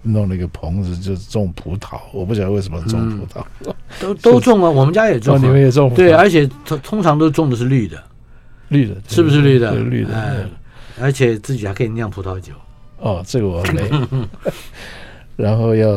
[0.00, 2.00] 弄了一个棚子，就种葡萄。
[2.14, 5.92] 我不晓得为什么种葡萄，嗯、都都种啊， 我们家也种，你们也种。
[5.94, 8.02] 对，而且通通常都种的是绿的，
[8.68, 9.74] 绿的，是不是绿的？
[9.74, 10.36] 绿的、哎，
[10.98, 12.54] 而且自己还可以酿葡萄酒。
[13.00, 13.90] 哦，这个我没。
[15.36, 15.90] 然后要。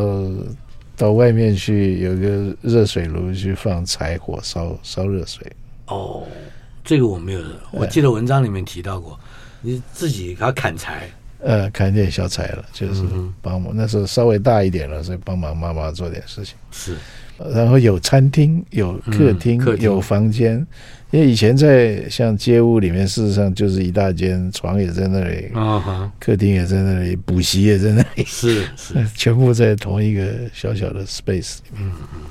[0.95, 5.51] 到外面去有个热水炉去放柴火烧烧热水。
[5.87, 6.23] 哦，
[6.83, 9.19] 这个我没有，我记得文章里面提到过，
[9.61, 13.03] 你自己给他砍柴，呃，砍点小柴了，就是
[13.41, 13.73] 帮忙。
[13.75, 16.55] 那时候稍微大一点了，所以帮忙妈妈做点事情。
[16.69, 16.95] 是，
[17.37, 20.65] 然后有餐厅，有客厅，有房间。
[21.11, 31.87] 因为以前在像街屋里面，事实上就是一大间床也在那里，啊，客厅也在那里，补习也在那里， 是是， 全部在同一个小小的 space 里面。
[31.87, 32.21] 嗯嗯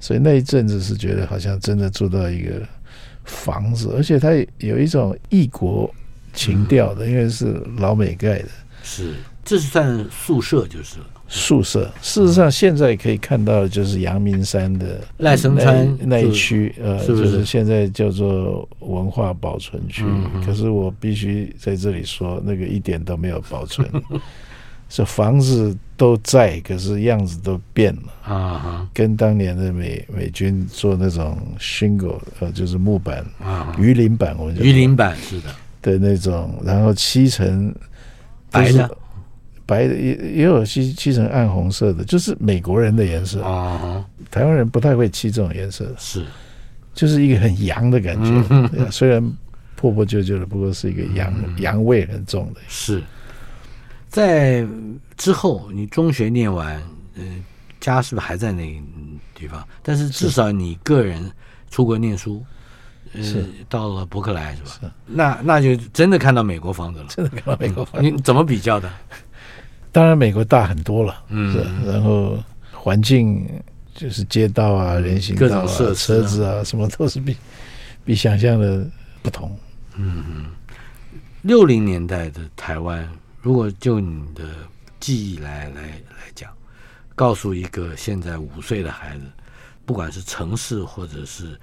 [0.00, 2.60] 所以那一阵子是觉得好像真的住到一个
[3.24, 5.90] 房子，而且它有一种异国
[6.34, 8.48] 情调的，因为是老美盖的。
[8.82, 11.06] 是，这是算宿舍就是了。
[11.36, 20.04] 宿舍，事实上现在可以看到的就是阳明山的赖声川那一区，呃，就是现在叫做文化保存区。
[20.46, 23.88] 可是我必须在这里说，那个一点都没有保存。
[24.88, 28.32] 这房子都在，可是样子都变了。
[28.32, 35.48] 啊，跟当年的美美军做那种 shingle，呃，就是木板啊，鱼鳞板，我们鱼鳞板是的。
[35.82, 37.74] 的那种，然后漆成
[38.52, 38.96] 白的，
[39.66, 43.42] 白的也也有漆漆成暗红色的，就是美国人的颜色。
[43.42, 46.24] 啊，台湾人不太会漆这种颜色，是，
[46.92, 49.22] 就是一个很洋的感觉，嗯、 虽然
[49.76, 53.02] 破破旧旧的，不过是一个洋、嗯、洋味很重的，是。
[54.08, 54.64] 在
[55.16, 56.80] 之后，你中学念完，
[57.14, 57.44] 嗯、呃，
[57.80, 58.80] 家是不是还在那个
[59.34, 59.66] 地方？
[59.82, 61.28] 但是至少你个人
[61.68, 62.44] 出国念书，
[63.14, 64.68] 是、呃、到了伯克莱是吧？
[64.80, 68.08] 是，那那就真的看到美国房子了，真的看到美国房子。
[68.08, 68.88] 你怎么比较的？
[69.94, 71.54] 当然美国大很多了，嗯，
[71.86, 72.36] 然后
[72.72, 73.48] 环境
[73.94, 77.36] 就是街道啊、人行道啊、车子啊，什么都是比
[78.04, 78.84] 比想象的
[79.22, 79.56] 不同。
[79.94, 80.46] 嗯嗯，
[81.42, 83.08] 六零年代的台湾。
[83.40, 84.42] 如果就你的
[84.98, 86.50] 记忆来来来讲，
[87.14, 89.24] 告诉一个现在五岁的孩子，
[89.86, 91.56] 不管是城市或者是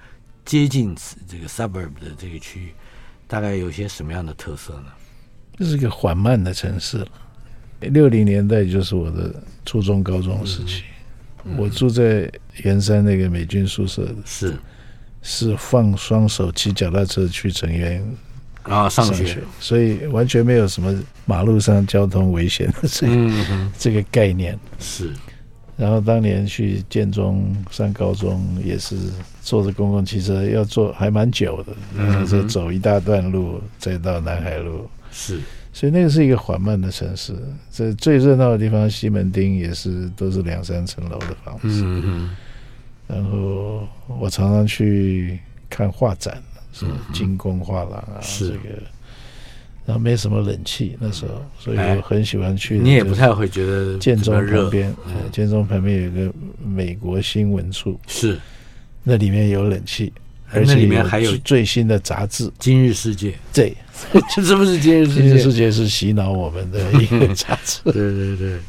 [0.46, 0.96] 接近
[1.28, 2.72] 这个 suburb 的这个区域，
[3.28, 4.86] 大概有些什么样的特色呢？
[5.58, 7.08] 这是一个缓慢的城市了。
[7.90, 10.82] 六零年代就是我的初中、高中时期，
[11.44, 11.54] 嗯。
[11.54, 12.30] 嗯、我住在
[12.62, 14.54] 圆山那个美军宿舍，是。
[15.24, 18.04] 是放双手骑脚踏车去成员。
[18.64, 24.58] 啊，上学，上学，所以完全没有什么马路上交通危险的这个、嗯、 这个概念。
[24.80, 25.12] 是。
[25.76, 28.96] 然后当年去建中上高中也是
[29.42, 34.88] 坐着公共汽车，要坐还蛮久的，然后就走一大段路再到南海路。
[35.10, 35.40] 是，
[35.72, 37.34] 所以那个是一个缓慢的城市。
[37.70, 41.68] 这最热闹的地方西门町也是都是两三层楼的房子。
[41.68, 42.30] 嗯嗯。
[43.06, 43.86] 然后
[44.20, 46.42] 我常常去看画展。
[46.74, 48.68] 是金工画廊啊，是这个，
[49.84, 52.78] 然后没什么冷气那时候，所以我很喜欢去。
[52.78, 54.96] 你也不太会觉得建中旁边，
[55.30, 56.32] 建中旁边有一个
[56.64, 58.40] 美国新闻处，是
[59.02, 60.10] 那里面有冷气，
[60.50, 63.32] 而且里面还有最新的杂志《今日世界》。
[63.52, 63.76] 对，
[64.34, 65.20] 这是不是《今日世界》？
[65.28, 67.80] 《今日世界》是洗脑我们的一个杂志。
[67.90, 68.60] 对对对，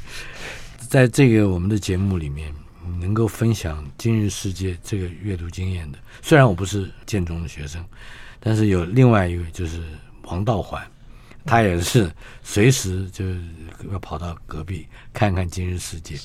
[0.89, 2.53] 在这个我们的节目里面。
[2.99, 7.83] 能够分享《今日世界》这个阅读经验的，虽然我不是建中的学生，
[8.39, 9.81] 但是有另外一位就是
[10.23, 10.81] 王道环，
[11.45, 12.09] 他也是
[12.43, 13.25] 随时就
[13.91, 16.15] 要跑到隔壁看看《今日世界》，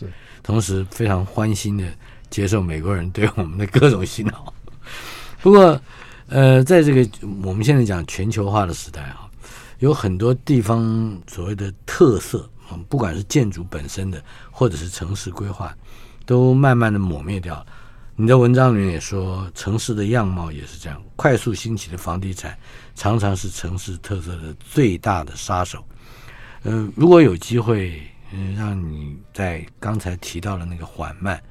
[0.43, 1.85] 同时非常欢欣的
[2.31, 4.53] 接受美国人对我们的各种洗脑。
[5.43, 5.81] 不过，
[6.29, 7.09] 呃，在这个
[7.43, 9.29] 我们现在讲全球化的时代啊，
[9.79, 12.49] 有很多地方所谓的特色，
[12.89, 15.75] 不管是建筑本身的，或者是城市规划。
[16.27, 17.67] 都慢慢的抹灭掉了。
[18.15, 22.55] 你的文章里面也说，城市的样貌也是这样，快速兴起的房地产
[22.95, 25.83] 常常是城市特色的最大的杀手。
[26.65, 31.43] 呃，如果有机会，嗯，让你在刚才提到的那个缓慢，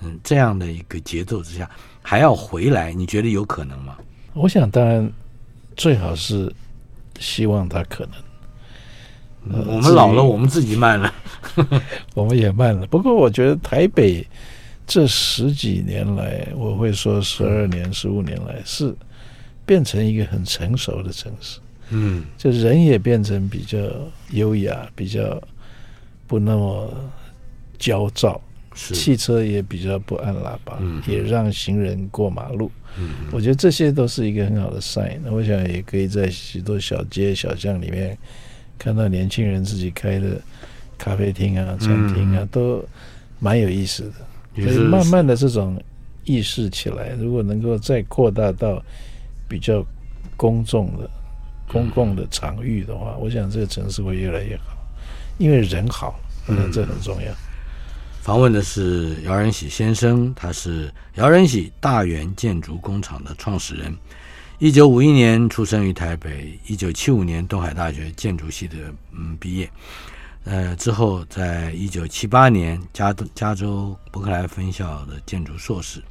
[0.00, 1.70] 嗯，这样的一个节奏之下，
[2.02, 3.96] 还要回来，你觉得有可能吗？
[4.36, 5.10] 我想，当然
[5.76, 6.52] 最好是
[7.18, 9.64] 希望他可能。
[9.66, 11.12] 我们老了，我们自己慢了，
[12.14, 12.86] 我们也慢了。
[12.88, 14.26] 不过我觉得台北
[14.86, 18.94] 这十几年来，我会说十二年、十五年来是
[19.64, 21.58] 变成一个很成熟的城市。
[21.90, 23.78] 嗯，就人也变成比较
[24.32, 25.40] 优雅，比较
[26.26, 26.92] 不那么
[27.78, 28.40] 焦躁，
[28.74, 32.70] 汽车也比较不按喇叭，也让行人过马路。
[32.98, 35.18] 嗯，我觉得这些都是一个很好的 sign。
[35.24, 38.16] 那我想也可以在许多小街小巷里面。
[38.78, 40.38] 看到年轻人自己开的
[40.98, 42.84] 咖啡厅啊、餐厅啊，嗯、都
[43.38, 44.62] 蛮有意思的。
[44.62, 45.82] 所以慢慢的这种
[46.24, 48.84] 意识起来，如果能够再扩大到
[49.48, 49.82] 比较
[50.36, 51.08] 公众的、
[51.66, 54.76] 公共的场域的话，我想这个城市会越来越好，
[55.38, 57.32] 因为人好，嗯，这很重要。
[58.26, 63.96] 访问的是姚仁喜先生，他是姚仁喜大元建筑工厂的创始人。
[64.58, 69.70] 一九五一年出生于台北，一九七五年东海大学建筑系的嗯毕业，
[70.42, 76.02] 呃之后在一九七八年加加州伯克莱分校的建筑硕士。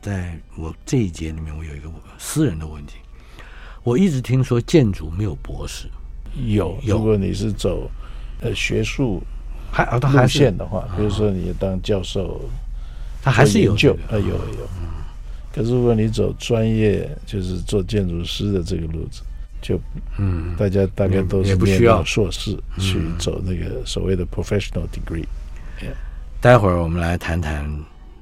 [0.00, 2.98] 在我这一节里面，我有一个私人的问题，
[3.82, 5.88] 我一直听说建筑没有博士，
[6.46, 7.90] 有，如果你是走
[8.42, 9.20] 呃学术
[9.74, 12.40] 还啊路线的话，比如说你当教授，
[13.20, 14.68] 他还是有救啊有有。
[15.52, 19.22] 可是如果你走专业，就是做建筑师的这个路子，
[19.60, 19.80] 就
[20.16, 25.24] 嗯，大家大概都是念到硕士去走那个所谓的 professional degree。
[26.40, 27.68] 待会儿我们来谈谈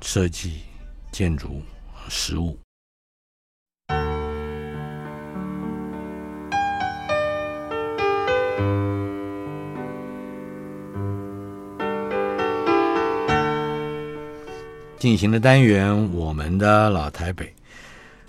[0.00, 0.60] 设计、
[1.10, 1.60] 建筑、
[2.08, 2.56] 实务。
[15.02, 17.52] 进行的单元，我们的老台北。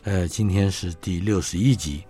[0.06, 2.04] 呃，今天是第六十一集，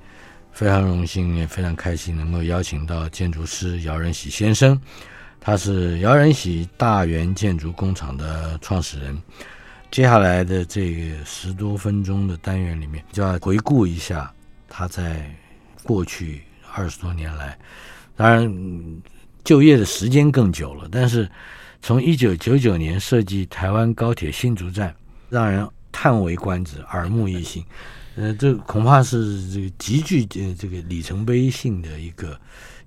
[0.53, 4.79] 非常荣幸也非常开心能够邀请到建筑师姚仁喜先生，
[5.37, 9.21] 他是姚仁喜大元建筑工厂的创始人。
[9.91, 14.33] 接下来的这十多分钟的单元里面，就要回顾一下
[14.69, 15.29] 他在
[15.83, 16.41] 过去
[16.73, 17.59] 二十多年来，
[18.15, 18.49] 当然
[19.43, 21.29] 就业的时间更久了，但是
[21.83, 24.95] 从一九九九年设计台湾高铁新竹站，
[25.29, 27.61] 让人叹为观止，耳目一新。
[28.15, 32.39] 呃，这恐怕是这个极具呃这个里程碑性的一个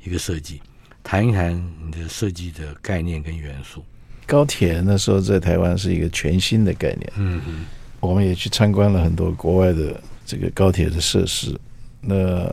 [0.03, 0.63] 一个设计。
[1.03, 3.85] 谈一谈你的设计的概念跟元素。
[4.25, 7.13] 高铁那时候在台湾是一个全新的概念。
[7.17, 7.67] 嗯嗯，
[8.01, 11.55] 我们也去参观了很多国外的这个高铁的设施。
[12.01, 12.51] 那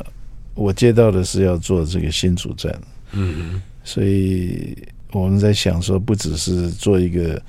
[0.56, 2.70] 我接到的是要做这个新竹站。
[3.14, 4.78] 嗯嗯，所以
[5.14, 7.42] 我们在想说，不只是做一个。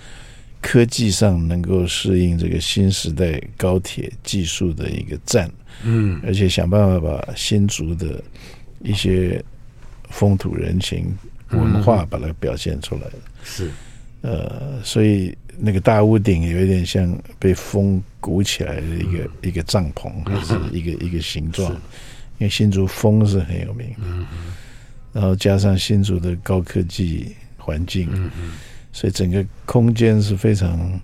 [0.67, 5.47] 科技上能够适应这个新时代高铁技术的一个站，
[5.83, 8.25] 嗯，而且想办法把新竹的
[8.81, 9.45] 一些
[10.09, 11.15] 风土人情
[11.51, 13.13] 文化把它表现出来了。
[13.45, 13.71] 是，
[14.23, 21.71] 呃，所以那个大屋顶有一点像被风鼓起来的一个一个帐篷，还是一个一个形状。
[22.39, 24.27] 因为新竹风是很有名的，嗯，
[25.13, 28.53] 然后加上新竹的高科技环境，嗯
[28.93, 31.01] 所以整个空间是非常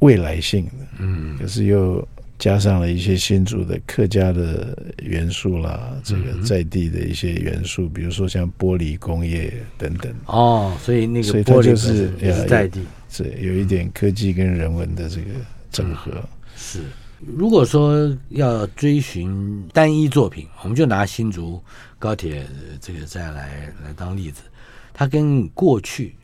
[0.00, 2.06] 未来性的，嗯，可是又
[2.38, 10.12] 加上了一些新竹的客家的元素啦，这个在地的一些元素，比如说像玻璃工业等等。
[10.26, 15.30] 哦，所以那个所以它就是也是在地，是有一点科技跟人文的这个
[15.70, 16.10] 整合。
[16.56, 16.80] 是，
[17.36, 21.62] 如果说要追寻单一作品，我们就拿新竹
[21.98, 22.44] 高铁
[22.80, 24.42] 这个站来来当例子，
[25.00, 26.14] 它跟过去。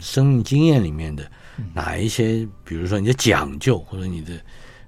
[0.00, 1.30] 生命经验里面的
[1.74, 4.32] 哪一些，比如说你的讲究或者你的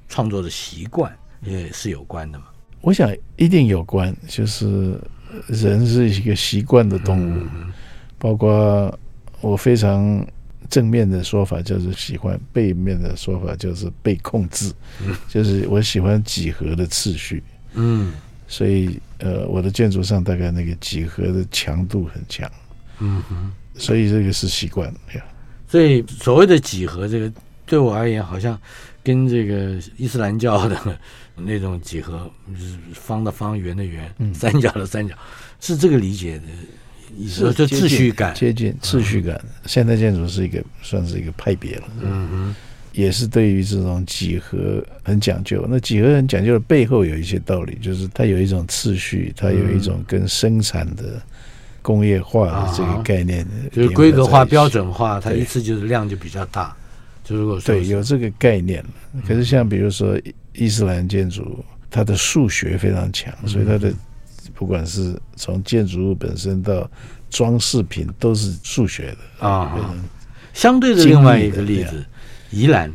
[0.08, 2.46] 创作的习惯，也是有关的吗？
[2.80, 4.98] 我想一定有关，就是
[5.48, 7.46] 人是一个习惯的动物，
[8.18, 8.98] 包括
[9.42, 10.26] 我非常
[10.70, 14.72] 正面的说法就是喜欢，背面的说法就是被控制，
[15.28, 17.42] 就是我喜欢几何的次序，
[17.74, 18.14] 嗯，
[18.48, 22.50] 所以呃，我的建筑上大概那个几何的强度很强，
[23.00, 23.52] 嗯哼。
[23.78, 24.90] 所以这个是习惯，
[25.68, 27.30] 所以所谓的几何，这个
[27.66, 28.58] 对我而言，好像
[29.04, 30.98] 跟这个伊斯兰教的
[31.36, 32.30] 那种几何，
[32.94, 35.14] 方的方，圆的圆，三角的三角，
[35.60, 36.44] 是这个理解的
[37.18, 37.52] 意思。
[37.52, 39.38] 就秩序感，接近秩序感。
[39.66, 42.54] 现代建筑是一个算是一个派别了，嗯哼，
[42.92, 45.66] 也是对于这种几何很讲究。
[45.68, 51.20] 那几何很讲究的背后有一些道理，就是它有一种次序，它有一种跟生产的。
[51.86, 56.76] 工业化的这个概念，啊、就是规格化、标准化，它一次就是量就比较大。
[57.22, 58.84] 就如果说对有这个概念，
[59.24, 60.20] 可是像比如说
[60.52, 63.94] 伊斯兰建筑，它的数学非常强，所以它的
[64.52, 66.90] 不管是从建筑物本身到
[67.30, 69.94] 装饰品都是数学的啊。
[70.52, 72.04] 相对的另外一个例子，
[72.50, 72.92] 宜兰，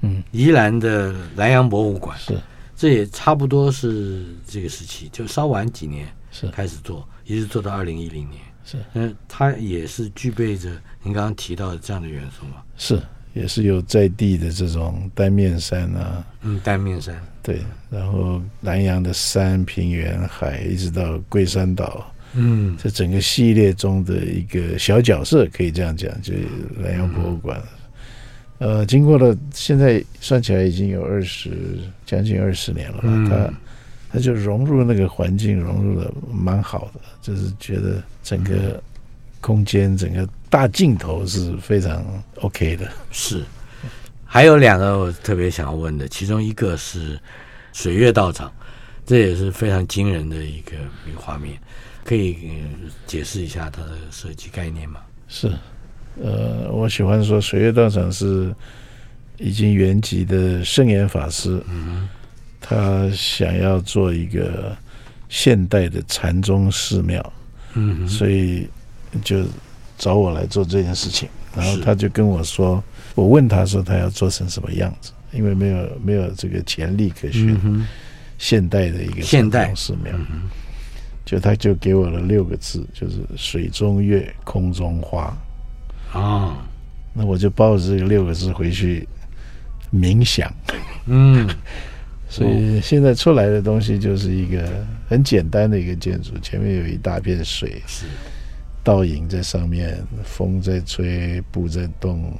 [0.00, 2.18] 嗯，宜兰的南洋博物馆。
[2.18, 2.40] 是，
[2.74, 6.46] 这也差不多是这个时期，就稍晚几年是。
[6.48, 7.06] 开始做。
[7.30, 10.68] 一直做到二零一零年，是，嗯，它也是具备着
[11.00, 12.56] 您刚刚提到的这样的元素吗？
[12.76, 13.00] 是，
[13.34, 26.34] 也是有在地的这种单面山啊，嗯，单面山，对，然后南洋的山、平原、海，一直到龟山岛，嗯，这整个系列中的一个小角色，可以这样讲，就
[26.76, 27.62] 南洋博物馆，
[28.58, 33.54] 嗯、呃，经过了现在算起来已经有二十将近二十年了吧，嗯、它。
[34.12, 38.82] 他就融入那个环境，融入的蛮好的，就是觉得整个
[39.40, 42.04] 空间、整个大镜头是非常
[42.40, 42.90] OK 的。
[43.12, 43.44] 是，
[44.24, 47.20] 还有两个我特别想要问的，其中一个是
[47.72, 48.52] 水月道场，
[49.06, 50.72] 这也是非常惊人的一个
[51.08, 51.56] 一个画面，
[52.04, 52.36] 可以
[53.06, 55.00] 解释一下它的设计概念吗？
[55.28, 55.52] 是，
[56.20, 58.52] 呃，我喜欢说水月道场是
[59.38, 61.62] 已经圆寂的圣严法师。
[61.68, 62.08] 嗯。
[62.60, 64.76] 他想要做一个
[65.28, 67.32] 现代的禅宗寺庙，
[67.74, 68.68] 嗯，所以
[69.24, 69.44] 就
[69.96, 71.28] 找我来做这件事情。
[71.56, 72.82] 然后他就跟我说，
[73.14, 77.58] 我问他说他要做成什么样子，因为没有没有这个潜力可循，
[78.38, 80.12] 现代的一个禅宗寺庙，
[81.24, 85.36] 就他就给我了六个字，就是水中月，空中花。
[86.12, 86.58] 啊，
[87.14, 89.08] 那我就抱着这个六个字回去
[89.92, 90.52] 冥想，
[91.06, 91.48] 嗯。
[92.30, 94.64] 所以现在出来的东西就是一个
[95.08, 98.06] 很简单的一个建筑，前面有一大片水，是
[98.84, 102.32] 倒影在上面，风在吹，布在动，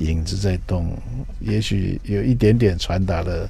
[0.00, 0.98] 影子在动，
[1.38, 3.48] 也许有一点点传达了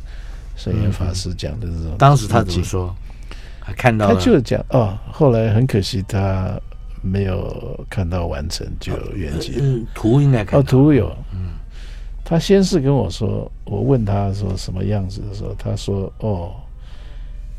[0.55, 1.97] 圣严法师讲的这种。
[1.99, 2.95] 当时他怎么说？
[3.67, 6.61] 他看到他就讲哦，后来很可惜他
[7.01, 9.55] 没有看到完成就圆寂。
[9.59, 11.09] 嗯，图应该看到哦，图有。
[11.33, 11.53] 嗯，
[12.25, 16.55] 他先是跟我说，我问他说什么样子的时候，他说哦，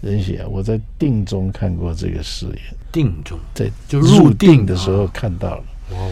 [0.01, 2.57] 仁喜啊，我在定中看过这个誓言。
[2.91, 5.63] 定中在就入定的时候看到了。
[5.91, 6.11] 哦，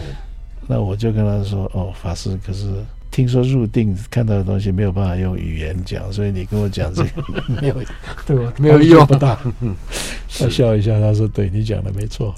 [0.68, 2.72] 那我就跟他说哦，法师，可是。
[3.10, 7.08] 听说入定看到的东西没有办法用语言讲，所以你跟我讲这个
[7.62, 7.76] 没有
[8.26, 8.52] 对吧？
[8.58, 9.38] 没有用不大。
[10.36, 12.34] 他笑一下，他说：“对你讲的没错。”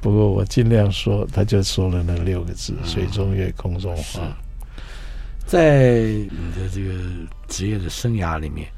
[0.00, 4.34] 不过我尽量说，他就说了那六个字：“水中月，空中花。”
[5.48, 6.92] 在你的这个
[7.48, 8.68] 职业的生涯里面，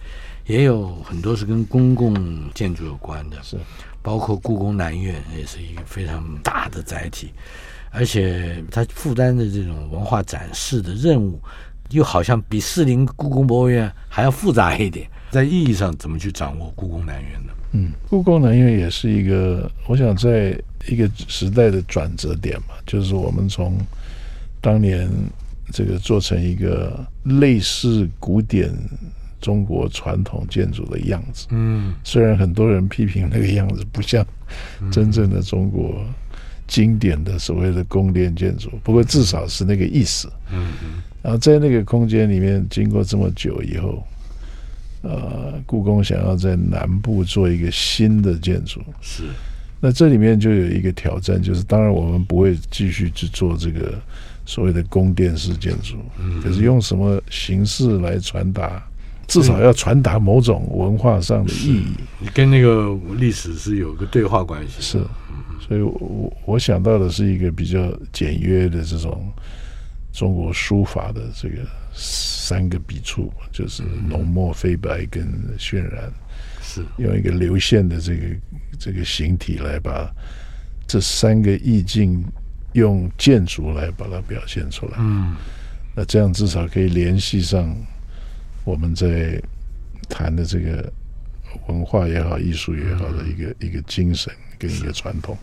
[0.47, 2.15] 也有很多是跟公共
[2.55, 3.57] 建筑有关的，是
[4.01, 7.33] 包括故宫南院也是一个非常大的载体。
[7.91, 11.41] 而且它负担的这种文化展示的任务，
[11.91, 15.11] 又好像比士林故宫博物院还要复杂一点。
[15.33, 17.53] 在意义上，怎么去掌握故宫南院呢？
[17.73, 20.57] 嗯，故宫南院也是一个，我想在
[20.87, 23.77] 一个时代的转折点嘛，就是我们从
[24.61, 25.11] 当年
[25.71, 28.73] 这个做成一个类似古典
[29.41, 31.47] 中国传统建筑的样子。
[31.51, 34.27] 嗯，虽然很多人批评那个样子不像
[34.91, 36.05] 真正的中国。
[36.67, 40.31] 经典的所谓的宫殿建筑，不过至少是那个意思。
[40.53, 41.03] 嗯嗯。
[41.21, 44.07] 然后在那个空间里面，经过这么久以后，
[45.03, 49.25] 呃，故宫想要在南部做一个新的建筑，是。
[49.81, 54.01] 那这里面就有一个挑战，就是当然我们不会继续去做这个
[54.45, 58.83] 所谓的宫殿式建筑，嗯，可是用什么形式来传达？
[59.27, 61.85] 至少要传达某种文化上的意义。
[62.19, 64.81] 你跟那个历史是有个对话关系。
[64.81, 65.05] 是。
[65.61, 69.33] 所以我我想到的是一个比较简约的这种
[70.13, 71.59] 中国书法的这个
[71.95, 75.25] 三个笔触，就是浓墨飞白跟
[75.57, 76.13] 渲染，
[76.61, 78.27] 是用一个流线的这个
[78.81, 80.11] 这个形体来把
[80.89, 82.25] 这三个意境
[82.73, 84.93] 用建筑来把它表现出来。
[84.99, 85.37] 嗯，
[85.95, 87.75] 那这样至少可以联系上
[88.65, 89.43] 我们在
[90.09, 90.93] 谈的这个
[91.69, 95.37] 文化也好、艺术也好的一个一个精神跟一个传统。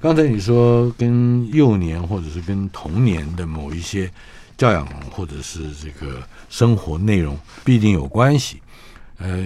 [0.00, 4.10] 刚才你说跟幼年或者是跟童年的某一些
[4.56, 8.60] 教养或者是这个生活内容必定有关系，
[9.18, 9.38] 呃，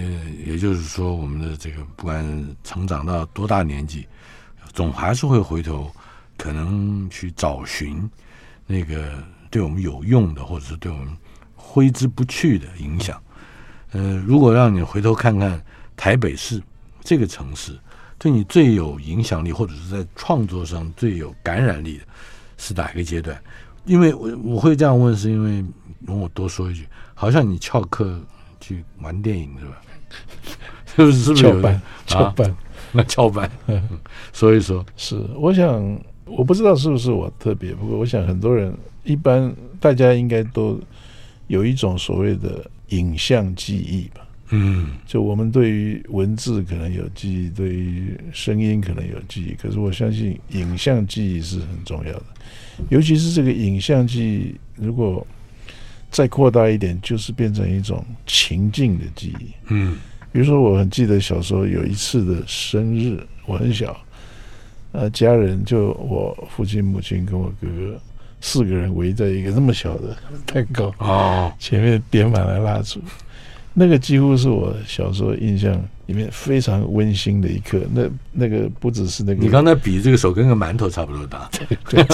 [0.45, 4.05] 也就是说我们的这个不管成长到多大年纪，
[4.73, 5.89] 总还是会回头
[6.39, 8.09] 可能去找寻
[8.65, 11.15] 那个对我们有用的或者是对我们
[11.55, 13.21] 挥之不去的影响。
[13.91, 15.61] 呃，如果让你回头看看
[15.95, 16.59] 台北市
[17.03, 17.77] 这个城市。
[18.21, 22.03] 对你最有影响力，或者是在创作上最有感染力的，
[22.57, 23.41] 是哪一个阶段？
[23.85, 25.63] 因为我我会这样问，是因为
[26.05, 26.85] 容我多说一句，
[27.15, 28.19] 好像你翘课
[28.59, 29.81] 去玩电影是吧？
[30.97, 31.17] 是不是？
[31.23, 31.81] 是不是翘班？
[32.05, 32.57] 翘班？
[32.91, 33.49] 那 翘班？
[34.33, 35.81] 所以说，是我想，
[36.37, 38.73] 我不知道是不是我特别，不过我想很多人
[39.03, 40.79] 一般大家应该都
[41.47, 44.25] 有一种所谓的影像记忆吧。
[44.51, 52.25] 嗯，就我们对于文字可能有记忆，对于声音可能有记忆，可是我相信影像记忆是很重要的，
[52.89, 55.25] 尤其是这个影像记忆，如果
[56.09, 59.53] 再扩大一点，就是变成一种情境的记忆。
[59.67, 59.97] 嗯，
[60.31, 63.95] 比如说我很记得小时候有一次的生日，我很小，
[64.91, 67.99] 呃，家人就我父亲、母亲跟我哥哥
[68.41, 70.15] 四个人围在一个那么小的
[70.45, 72.99] 蛋糕哦，前面点满了蜡烛。
[73.73, 77.79] 那个几乎是我小时候印象里面非常温馨的一刻。
[77.93, 82.05] 那那个不只是那个，你刚才比这个手跟个馒头差不多大，对，对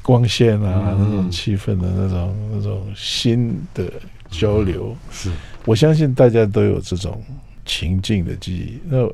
[0.00, 3.84] 光线啊，那种气氛的那种那种新的
[4.30, 5.30] 交流，是
[5.64, 7.22] 我相信大家都有这种
[7.64, 8.80] 情境的记忆。
[8.88, 9.08] 那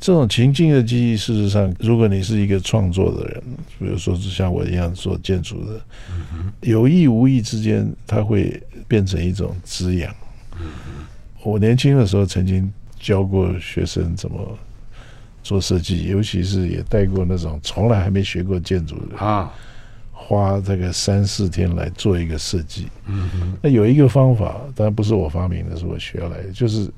[0.00, 3.42] 这种情境的记忆，事实上，如果你是一个创作的人，
[3.78, 5.80] 比如说是像我一样做建筑的，
[6.60, 10.14] 有意无意之间，它会变成一种滋养。
[11.42, 14.56] 我年轻的时候曾经教过学生怎么
[15.42, 19.52] 做设计，尤其是也带过那种从来还没学过建筑的啊，
[20.12, 22.86] 花这个三四天来做一个设计。
[23.06, 26.88] 嗯，那有一个方法，当然不是我发明的，是我学来的，就是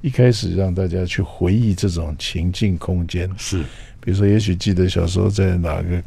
[0.00, 3.30] 一开始让大家去回忆这种情境空间。
[3.36, 3.62] 是，
[4.00, 6.02] 比如说，也许记得小时候在哪个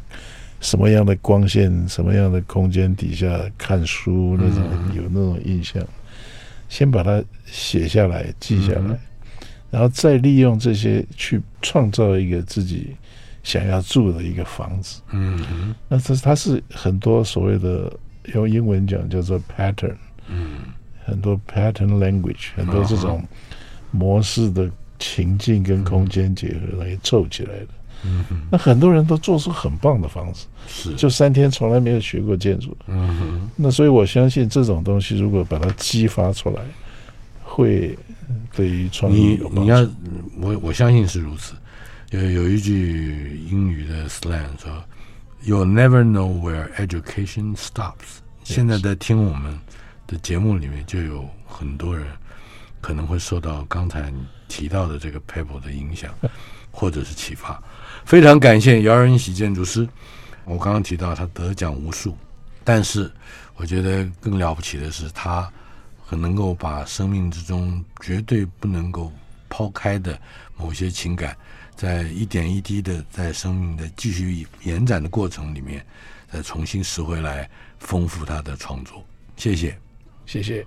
[0.60, 4.64] 什么样的光线、什么样的空间底下看书，那种
[4.94, 5.82] 有那种印象。
[6.68, 8.98] 先把它写下来，记下来，嗯，
[9.72, 12.94] 然后再利用这些去创造一个自己
[13.42, 15.00] 想要住的一个房子。
[15.10, 17.92] 嗯，那这它是很多所谓的
[18.34, 19.96] 用英文讲叫做 pattern，
[20.28, 20.58] 嗯，
[21.04, 23.26] 很多 pattern language，很多这种
[23.90, 27.68] 模式的情境跟空间结合来凑起来的。
[28.02, 32.74] 嗯哼，那很多人都做出很棒的房子，是，就三天从来没有学过建筑。
[32.86, 36.62] 嗯哼，那所以我相信这种东西如果把它激发出来，
[37.42, 37.94] 会
[38.56, 39.60] 对于创意有帮助。
[39.60, 39.88] 你你要
[40.40, 41.52] 我我相信是如此。
[42.10, 44.82] 有有一句英语的 slang 说
[45.44, 49.58] ：“You'll never know where education stops。”现在在听我们
[50.06, 52.06] 的节目里面，就有很多人
[52.80, 54.12] 可能会受到刚才
[54.48, 56.14] 提到的这个 paper 的影响，
[56.70, 57.62] 或者是启发。
[58.04, 59.88] 非常感谢姚仁喜建筑师。
[60.44, 62.16] 我刚刚提到他得奖无数，
[62.64, 63.10] 但是
[63.56, 65.48] 我觉得更了不起的是，他
[66.04, 69.12] 很能够把生命之中绝对不能够
[69.48, 70.18] 抛开的
[70.56, 71.36] 某些情感，
[71.76, 75.84] 在一点一滴的在生命的继续延展的过程里面，
[76.32, 79.04] 再重新拾回来，丰富他的创作。
[79.36, 79.78] 谢谢，
[80.26, 80.66] 谢谢。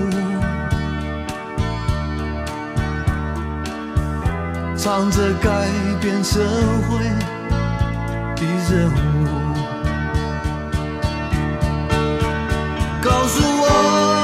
[4.83, 5.69] 唱着改
[6.01, 6.39] 变社
[6.89, 7.03] 会
[8.35, 9.27] 的任务，
[12.99, 14.20] 告诉我。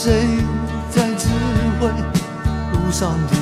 [0.00, 0.12] 谁
[0.90, 1.26] 在指
[1.80, 1.88] 挥？
[1.88, 3.37] 路上的